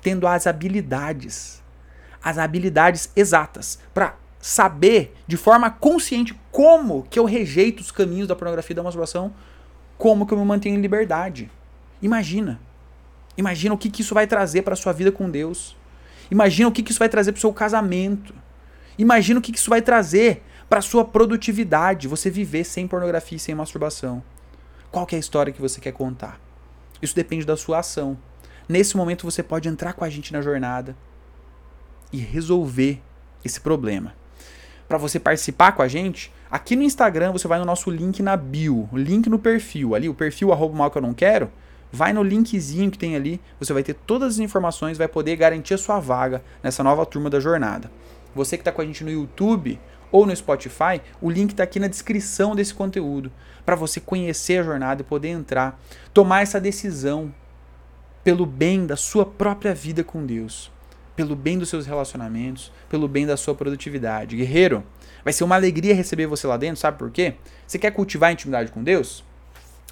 tendo 0.00 0.26
as 0.26 0.46
habilidades, 0.46 1.60
as 2.22 2.38
habilidades 2.38 3.10
exatas 3.16 3.78
para 3.92 4.14
saber 4.38 5.14
de 5.26 5.36
forma 5.36 5.68
consciente 5.68 6.38
como 6.50 7.02
que 7.10 7.18
eu 7.18 7.24
rejeito 7.24 7.80
os 7.80 7.90
caminhos 7.90 8.28
da 8.28 8.36
pornografia 8.36 8.72
e 8.72 8.76
da 8.76 8.84
masturbação, 8.84 9.34
como 9.98 10.24
que 10.24 10.32
eu 10.32 10.38
me 10.38 10.44
mantenho 10.44 10.76
em 10.76 10.80
liberdade. 10.80 11.50
Imagina. 12.02 12.60
Imagina 13.36 13.74
o 13.74 13.78
que, 13.78 13.90
que 13.90 14.02
isso 14.02 14.14
vai 14.14 14.26
trazer 14.26 14.62
para 14.62 14.76
sua 14.76 14.92
vida 14.92 15.12
com 15.12 15.30
Deus. 15.30 15.76
Imagina 16.30 16.68
o 16.68 16.72
que, 16.72 16.82
que 16.82 16.90
isso 16.90 16.98
vai 16.98 17.08
trazer 17.08 17.32
para 17.32 17.38
o 17.38 17.40
seu 17.40 17.52
casamento. 17.52 18.34
Imagina 18.98 19.38
o 19.38 19.42
que, 19.42 19.52
que 19.52 19.58
isso 19.58 19.70
vai 19.70 19.82
trazer 19.82 20.42
para 20.68 20.80
sua 20.80 21.04
produtividade, 21.04 22.06
você 22.06 22.30
viver 22.30 22.64
sem 22.64 22.86
pornografia 22.86 23.36
e 23.36 23.40
sem 23.40 23.54
masturbação. 23.54 24.22
Qual 24.90 25.06
é 25.10 25.16
a 25.16 25.18
história 25.18 25.52
que 25.52 25.60
você 25.60 25.80
quer 25.80 25.92
contar? 25.92 26.40
Isso 27.02 27.14
depende 27.14 27.44
da 27.44 27.56
sua 27.56 27.78
ação. 27.78 28.16
Nesse 28.68 28.96
momento 28.96 29.24
você 29.24 29.42
pode 29.42 29.68
entrar 29.68 29.94
com 29.94 30.04
a 30.04 30.10
gente 30.10 30.32
na 30.32 30.40
jornada 30.40 30.96
e 32.12 32.18
resolver 32.18 33.00
esse 33.44 33.60
problema. 33.60 34.14
Para 34.86 34.98
você 34.98 35.18
participar 35.18 35.72
com 35.72 35.82
a 35.82 35.88
gente, 35.88 36.32
aqui 36.50 36.76
no 36.76 36.82
Instagram 36.82 37.32
você 37.32 37.48
vai 37.48 37.58
no 37.58 37.64
nosso 37.64 37.90
link 37.90 38.22
na 38.22 38.36
bio, 38.36 38.88
link 38.92 39.28
no 39.28 39.38
perfil, 39.38 39.94
ali 39.94 40.08
o 40.08 40.14
perfil 40.14 40.52
arroba 40.52 40.76
mal 40.76 40.90
que 40.90 40.98
eu 40.98 41.02
não 41.02 41.14
quero, 41.14 41.50
Vai 41.92 42.12
no 42.12 42.22
linkzinho 42.22 42.90
que 42.90 42.98
tem 42.98 43.16
ali, 43.16 43.40
você 43.58 43.72
vai 43.72 43.82
ter 43.82 43.94
todas 43.94 44.34
as 44.34 44.38
informações, 44.38 44.96
vai 44.96 45.08
poder 45.08 45.34
garantir 45.36 45.74
a 45.74 45.78
sua 45.78 45.98
vaga 45.98 46.42
nessa 46.62 46.84
nova 46.84 47.04
turma 47.04 47.28
da 47.28 47.40
jornada. 47.40 47.90
Você 48.34 48.56
que 48.56 48.60
está 48.60 48.70
com 48.70 48.80
a 48.80 48.84
gente 48.84 49.02
no 49.02 49.10
YouTube 49.10 49.78
ou 50.12 50.24
no 50.24 50.34
Spotify, 50.34 51.00
o 51.20 51.28
link 51.28 51.50
está 51.50 51.64
aqui 51.64 51.80
na 51.80 51.88
descrição 51.88 52.54
desse 52.54 52.72
conteúdo 52.72 53.32
para 53.66 53.74
você 53.74 54.00
conhecer 54.00 54.58
a 54.58 54.62
jornada 54.62 55.02
e 55.02 55.04
poder 55.04 55.28
entrar, 55.28 55.80
tomar 56.14 56.42
essa 56.42 56.60
decisão 56.60 57.34
pelo 58.22 58.46
bem 58.46 58.86
da 58.86 58.96
sua 58.96 59.26
própria 59.26 59.74
vida 59.74 60.04
com 60.04 60.24
Deus, 60.24 60.70
pelo 61.16 61.34
bem 61.34 61.58
dos 61.58 61.68
seus 61.68 61.86
relacionamentos, 61.86 62.72
pelo 62.88 63.08
bem 63.08 63.26
da 63.26 63.36
sua 63.36 63.54
produtividade. 63.54 64.36
Guerreiro, 64.36 64.84
vai 65.24 65.32
ser 65.32 65.42
uma 65.42 65.56
alegria 65.56 65.94
receber 65.94 66.26
você 66.26 66.46
lá 66.46 66.56
dentro, 66.56 66.80
sabe 66.80 66.98
por 66.98 67.10
quê? 67.10 67.34
Você 67.66 67.78
quer 67.78 67.90
cultivar 67.90 68.30
a 68.30 68.32
intimidade 68.32 68.70
com 68.70 68.82
Deus? 68.82 69.24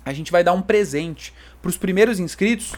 a 0.08 0.12
gente 0.12 0.32
vai 0.32 0.42
dar 0.42 0.54
um 0.54 0.62
presente 0.62 1.34
para 1.60 1.68
os 1.68 1.76
primeiros 1.76 2.20
inscritos, 2.20 2.74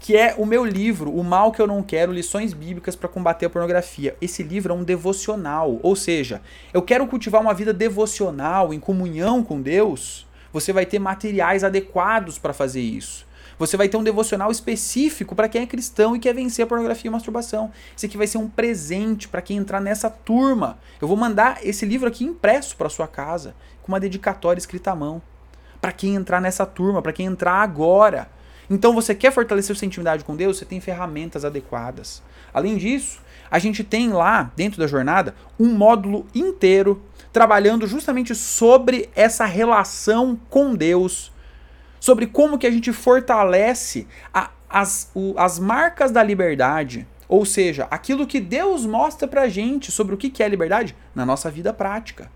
que 0.00 0.16
é 0.16 0.34
o 0.36 0.44
meu 0.44 0.64
livro, 0.64 1.10
O 1.10 1.24
Mal 1.24 1.50
que 1.52 1.62
Eu 1.62 1.66
Não 1.66 1.82
Quero, 1.82 2.12
Lições 2.12 2.52
Bíblicas 2.52 2.94
para 2.94 3.08
Combater 3.08 3.46
a 3.46 3.50
Pornografia. 3.50 4.16
Esse 4.20 4.42
livro 4.42 4.72
é 4.72 4.76
um 4.76 4.84
devocional, 4.84 5.78
ou 5.82 5.96
seja, 5.96 6.42
eu 6.72 6.82
quero 6.82 7.06
cultivar 7.06 7.40
uma 7.40 7.54
vida 7.54 7.72
devocional, 7.72 8.74
em 8.74 8.80
comunhão 8.80 9.42
com 9.42 9.62
Deus. 9.62 10.26
Você 10.52 10.72
vai 10.72 10.84
ter 10.84 10.98
materiais 10.98 11.64
adequados 11.64 12.38
para 12.38 12.52
fazer 12.52 12.82
isso. 12.82 13.26
Você 13.58 13.76
vai 13.76 13.88
ter 13.88 13.96
um 13.96 14.02
devocional 14.02 14.50
específico 14.50 15.34
para 15.34 15.48
quem 15.48 15.62
é 15.62 15.66
cristão 15.66 16.14
e 16.14 16.18
quer 16.18 16.34
vencer 16.34 16.64
a 16.64 16.66
pornografia 16.66 17.08
e 17.08 17.10
a 17.10 17.12
masturbação. 17.12 17.70
Esse 17.96 18.06
aqui 18.06 18.16
vai 18.16 18.26
ser 18.26 18.38
um 18.38 18.48
presente 18.48 19.28
para 19.28 19.40
quem 19.40 19.56
entrar 19.56 19.80
nessa 19.80 20.10
turma. 20.10 20.78
Eu 21.00 21.06
vou 21.06 21.16
mandar 21.16 21.64
esse 21.64 21.86
livro 21.86 22.08
aqui 22.08 22.24
impresso 22.24 22.76
para 22.76 22.88
sua 22.88 23.06
casa, 23.06 23.54
com 23.80 23.92
uma 23.92 24.00
dedicatória 24.00 24.58
escrita 24.58 24.90
à 24.90 24.96
mão 24.96 25.22
para 25.84 25.92
quem 25.92 26.14
entrar 26.14 26.40
nessa 26.40 26.64
turma, 26.64 27.02
para 27.02 27.12
quem 27.12 27.26
entrar 27.26 27.56
agora. 27.56 28.26
Então 28.70 28.94
você 28.94 29.14
quer 29.14 29.30
fortalecer 29.30 29.76
sua 29.76 29.84
intimidade 29.84 30.24
com 30.24 30.34
Deus, 30.34 30.56
você 30.56 30.64
tem 30.64 30.80
ferramentas 30.80 31.44
adequadas. 31.44 32.22
Além 32.54 32.78
disso, 32.78 33.20
a 33.50 33.58
gente 33.58 33.84
tem 33.84 34.08
lá 34.08 34.50
dentro 34.56 34.78
da 34.78 34.86
jornada 34.86 35.34
um 35.60 35.74
módulo 35.74 36.26
inteiro 36.34 37.02
trabalhando 37.30 37.86
justamente 37.86 38.34
sobre 38.34 39.10
essa 39.14 39.44
relação 39.44 40.40
com 40.48 40.74
Deus, 40.74 41.30
sobre 42.00 42.26
como 42.28 42.56
que 42.56 42.66
a 42.66 42.70
gente 42.70 42.90
fortalece 42.90 44.06
a, 44.32 44.48
as, 44.66 45.10
o, 45.14 45.34
as 45.36 45.58
marcas 45.58 46.10
da 46.10 46.22
liberdade, 46.22 47.06
ou 47.28 47.44
seja, 47.44 47.86
aquilo 47.90 48.26
que 48.26 48.40
Deus 48.40 48.86
mostra 48.86 49.28
pra 49.28 49.50
gente 49.50 49.92
sobre 49.92 50.14
o 50.14 50.16
que, 50.16 50.30
que 50.30 50.42
é 50.42 50.48
liberdade 50.48 50.96
na 51.14 51.26
nossa 51.26 51.50
vida 51.50 51.74
prática. 51.74 52.30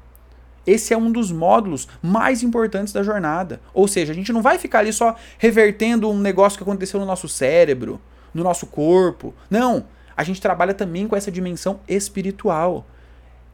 Esse 0.66 0.92
é 0.92 0.96
um 0.96 1.10
dos 1.10 1.32
módulos 1.32 1.88
mais 2.02 2.42
importantes 2.42 2.92
da 2.92 3.02
jornada. 3.02 3.60
Ou 3.72 3.88
seja, 3.88 4.12
a 4.12 4.14
gente 4.14 4.32
não 4.32 4.42
vai 4.42 4.58
ficar 4.58 4.80
ali 4.80 4.92
só 4.92 5.16
revertendo 5.38 6.10
um 6.10 6.18
negócio 6.18 6.58
que 6.58 6.62
aconteceu 6.62 7.00
no 7.00 7.06
nosso 7.06 7.28
cérebro, 7.28 8.00
no 8.34 8.44
nosso 8.44 8.66
corpo. 8.66 9.34
Não, 9.50 9.86
a 10.16 10.22
gente 10.22 10.40
trabalha 10.40 10.74
também 10.74 11.06
com 11.06 11.16
essa 11.16 11.30
dimensão 11.30 11.80
espiritual. 11.88 12.86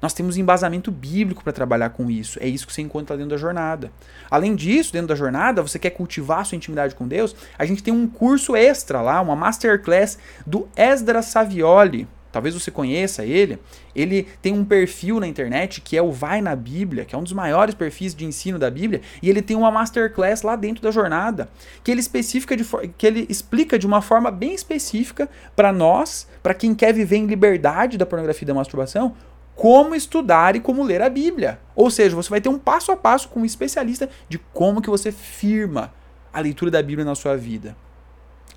Nós 0.04 0.12
temos 0.12 0.36
embasamento 0.36 0.90
bíblico 0.90 1.42
para 1.42 1.52
trabalhar 1.52 1.88
com 1.90 2.10
isso. 2.10 2.38
É 2.42 2.46
isso 2.46 2.66
que 2.66 2.72
você 2.74 2.82
encontra 2.82 3.16
dentro 3.16 3.30
da 3.30 3.36
jornada. 3.38 3.90
Além 4.30 4.54
disso, 4.54 4.92
dentro 4.92 5.08
da 5.08 5.14
jornada, 5.14 5.62
você 5.62 5.78
quer 5.78 5.90
cultivar 5.90 6.40
a 6.40 6.44
sua 6.44 6.56
intimidade 6.56 6.94
com 6.94 7.08
Deus? 7.08 7.34
A 7.58 7.64
gente 7.64 7.82
tem 7.82 7.94
um 7.94 8.06
curso 8.06 8.54
extra 8.54 9.00
lá, 9.00 9.20
uma 9.20 9.34
masterclass 9.34 10.18
do 10.46 10.68
Esdras 10.76 11.26
Savioli. 11.26 12.06
Talvez 12.34 12.52
você 12.52 12.68
conheça 12.68 13.24
ele. 13.24 13.60
Ele 13.94 14.26
tem 14.42 14.52
um 14.52 14.64
perfil 14.64 15.20
na 15.20 15.28
internet 15.28 15.80
que 15.80 15.96
é 15.96 16.02
o 16.02 16.10
Vai 16.10 16.42
na 16.42 16.56
Bíblia, 16.56 17.04
que 17.04 17.14
é 17.14 17.18
um 17.18 17.22
dos 17.22 17.32
maiores 17.32 17.76
perfis 17.76 18.12
de 18.12 18.24
ensino 18.24 18.58
da 18.58 18.68
Bíblia, 18.68 19.02
e 19.22 19.30
ele 19.30 19.40
tem 19.40 19.56
uma 19.56 19.70
masterclass 19.70 20.42
lá 20.42 20.56
dentro 20.56 20.82
da 20.82 20.90
jornada, 20.90 21.48
que 21.84 21.92
ele 21.92 22.00
especifica 22.00 22.56
de 22.56 22.64
que 22.98 23.06
ele 23.06 23.24
explica 23.28 23.78
de 23.78 23.86
uma 23.86 24.02
forma 24.02 24.32
bem 24.32 24.52
específica 24.52 25.30
para 25.54 25.72
nós, 25.72 26.26
para 26.42 26.54
quem 26.54 26.74
quer 26.74 26.92
viver 26.92 27.18
em 27.18 27.26
liberdade 27.26 27.96
da 27.96 28.04
pornografia 28.04 28.44
e 28.44 28.48
da 28.48 28.54
masturbação, 28.54 29.14
como 29.54 29.94
estudar 29.94 30.56
e 30.56 30.60
como 30.60 30.82
ler 30.82 31.02
a 31.02 31.08
Bíblia. 31.08 31.60
Ou 31.76 31.88
seja, 31.88 32.16
você 32.16 32.30
vai 32.30 32.40
ter 32.40 32.48
um 32.48 32.58
passo 32.58 32.90
a 32.90 32.96
passo 32.96 33.28
com 33.28 33.42
um 33.42 33.44
especialista 33.44 34.10
de 34.28 34.38
como 34.52 34.82
que 34.82 34.90
você 34.90 35.12
firma 35.12 35.94
a 36.32 36.40
leitura 36.40 36.68
da 36.68 36.82
Bíblia 36.82 37.04
na 37.04 37.14
sua 37.14 37.36
vida. 37.36 37.76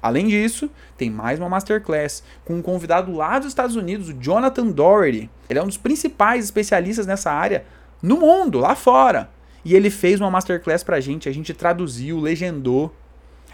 Além 0.01 0.27
disso, 0.27 0.69
tem 0.97 1.09
mais 1.09 1.39
uma 1.39 1.49
masterclass 1.49 2.23
com 2.45 2.55
um 2.55 2.61
convidado 2.61 3.11
lá 3.11 3.39
dos 3.39 3.47
Estados 3.47 3.75
Unidos, 3.75 4.09
o 4.09 4.13
Jonathan 4.13 4.67
Doherty. 4.67 5.29
Ele 5.49 5.59
é 5.59 5.63
um 5.63 5.67
dos 5.67 5.77
principais 5.77 6.45
especialistas 6.45 7.07
nessa 7.07 7.31
área 7.31 7.65
no 8.01 8.17
mundo, 8.17 8.59
lá 8.59 8.75
fora. 8.75 9.29
E 9.65 9.75
ele 9.75 9.89
fez 9.89 10.21
uma 10.21 10.29
masterclass 10.29 10.83
pra 10.83 10.99
gente, 10.99 11.27
a 11.27 11.31
gente 11.33 11.53
traduziu, 11.53 12.19
legendou, 12.19 12.93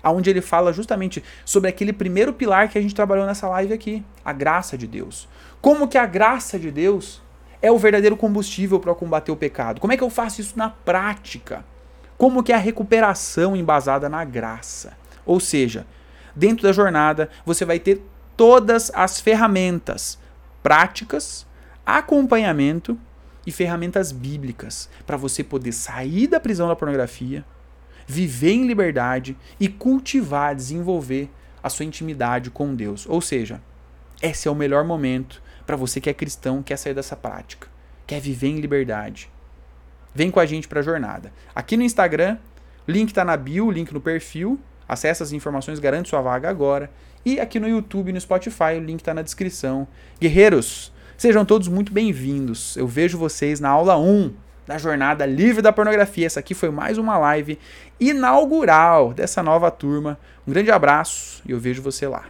aonde 0.02 0.30
ele 0.30 0.42
fala 0.42 0.74
justamente 0.74 1.24
sobre 1.46 1.70
aquele 1.70 1.94
primeiro 1.94 2.34
pilar 2.34 2.70
que 2.70 2.78
a 2.78 2.82
gente 2.82 2.94
trabalhou 2.94 3.26
nessa 3.26 3.48
live 3.48 3.74
aqui, 3.74 4.04
a 4.24 4.34
graça 4.34 4.78
de 4.78 4.86
Deus. 4.86 5.28
Como 5.62 5.88
que 5.88 5.98
a 5.98 6.06
graça 6.06 6.60
de 6.60 6.70
Deus 6.70 7.24
é 7.64 7.72
o 7.72 7.78
verdadeiro 7.78 8.18
combustível 8.18 8.78
para 8.78 8.94
combater 8.94 9.32
o 9.32 9.38
pecado. 9.38 9.80
Como 9.80 9.94
é 9.94 9.98
que 9.98 10.04
eu 10.04 10.10
faço 10.10 10.42
isso 10.42 10.60
na 10.60 10.70
prática? 10.70 11.64
Como 12.18 12.44
que 12.44 12.52
é 12.52 12.56
a 12.56 12.60
recuperação 12.60 13.56
embasada 13.56 14.10
na 14.10 14.26
graça? 14.26 14.98
Ou 15.26 15.40
seja, 15.40 15.88
dentro 16.36 16.64
da 16.64 16.72
jornada 16.72 17.30
você 17.46 17.66
vai 17.66 17.80
ter 17.80 18.02
todas 18.36 18.92
as 18.94 19.20
ferramentas 19.20 20.18
práticas, 20.62 21.46
acompanhamento 21.86 22.98
e 23.46 23.52
ferramentas 23.52 24.12
bíblicas 24.12 24.90
para 25.06 25.18
você 25.18 25.44
poder 25.44 25.74
sair 25.74 26.28
da 26.28 26.40
prisão 26.40 26.68
da 26.68 26.76
pornografia, 26.76 27.46
viver 28.08 28.52
em 28.52 28.66
liberdade 28.66 29.38
e 29.60 29.68
cultivar, 29.68 30.56
desenvolver 30.56 31.30
a 31.62 31.70
sua 31.70 31.86
intimidade 31.86 32.50
com 32.50 32.74
Deus. 32.74 33.06
Ou 33.08 33.22
seja, 33.22 33.62
esse 34.22 34.48
é 34.48 34.52
o 34.52 34.56
melhor 34.56 34.84
momento 34.84 35.42
para 35.66 35.76
você 35.76 36.00
que 36.00 36.10
é 36.10 36.14
cristão, 36.14 36.64
quer 36.64 36.78
sair 36.78 36.94
dessa 36.94 37.16
prática, 37.16 37.68
quer 38.08 38.20
viver 38.20 38.48
em 38.48 38.60
liberdade. 38.60 39.30
Vem 40.14 40.30
com 40.30 40.40
a 40.40 40.46
gente 40.46 40.68
para 40.68 40.80
a 40.80 40.84
jornada. 40.84 41.34
Aqui 41.56 41.76
no 41.76 41.84
Instagram, 41.84 42.38
link 42.88 43.10
está 43.10 43.26
na 43.26 43.36
bio, 43.36 43.72
link 43.72 43.92
no 43.94 44.00
perfil. 44.00 44.60
Acesse 44.88 45.24
as 45.24 45.32
informações, 45.32 45.80
garante 45.80 46.10
sua 46.10 46.22
vaga 46.22 46.50
agora. 46.50 46.90
E 47.26 47.40
aqui 47.40 47.60
no 47.60 47.68
YouTube 47.68 48.10
e 48.10 48.14
no 48.14 48.20
Spotify, 48.20 48.76
o 48.78 48.84
link 48.84 49.00
está 49.00 49.14
na 49.14 49.22
descrição. 49.22 49.88
Guerreiros, 50.20 50.92
sejam 51.18 51.46
todos 51.46 51.68
muito 51.68 51.94
bem-vindos. 51.94 52.76
Eu 52.76 52.88
vejo 52.88 53.18
vocês 53.18 53.60
na 53.60 53.70
aula 53.70 53.98
1 53.98 54.34
da 54.68 54.78
jornada 54.78 55.26
livre 55.26 55.62
da 55.62 55.72
pornografia. 55.72 56.26
Essa 56.26 56.40
aqui 56.40 56.54
foi 56.54 56.70
mais 56.70 56.98
uma 56.98 57.18
live 57.18 57.58
inaugural 58.00 59.14
dessa 59.14 59.42
nova 59.42 59.70
turma. 59.72 60.20
Um 60.48 60.52
grande 60.52 60.72
abraço 60.72 61.42
e 61.46 61.52
eu 61.52 61.60
vejo 61.60 61.82
você 61.82 62.08
lá. 62.08 62.26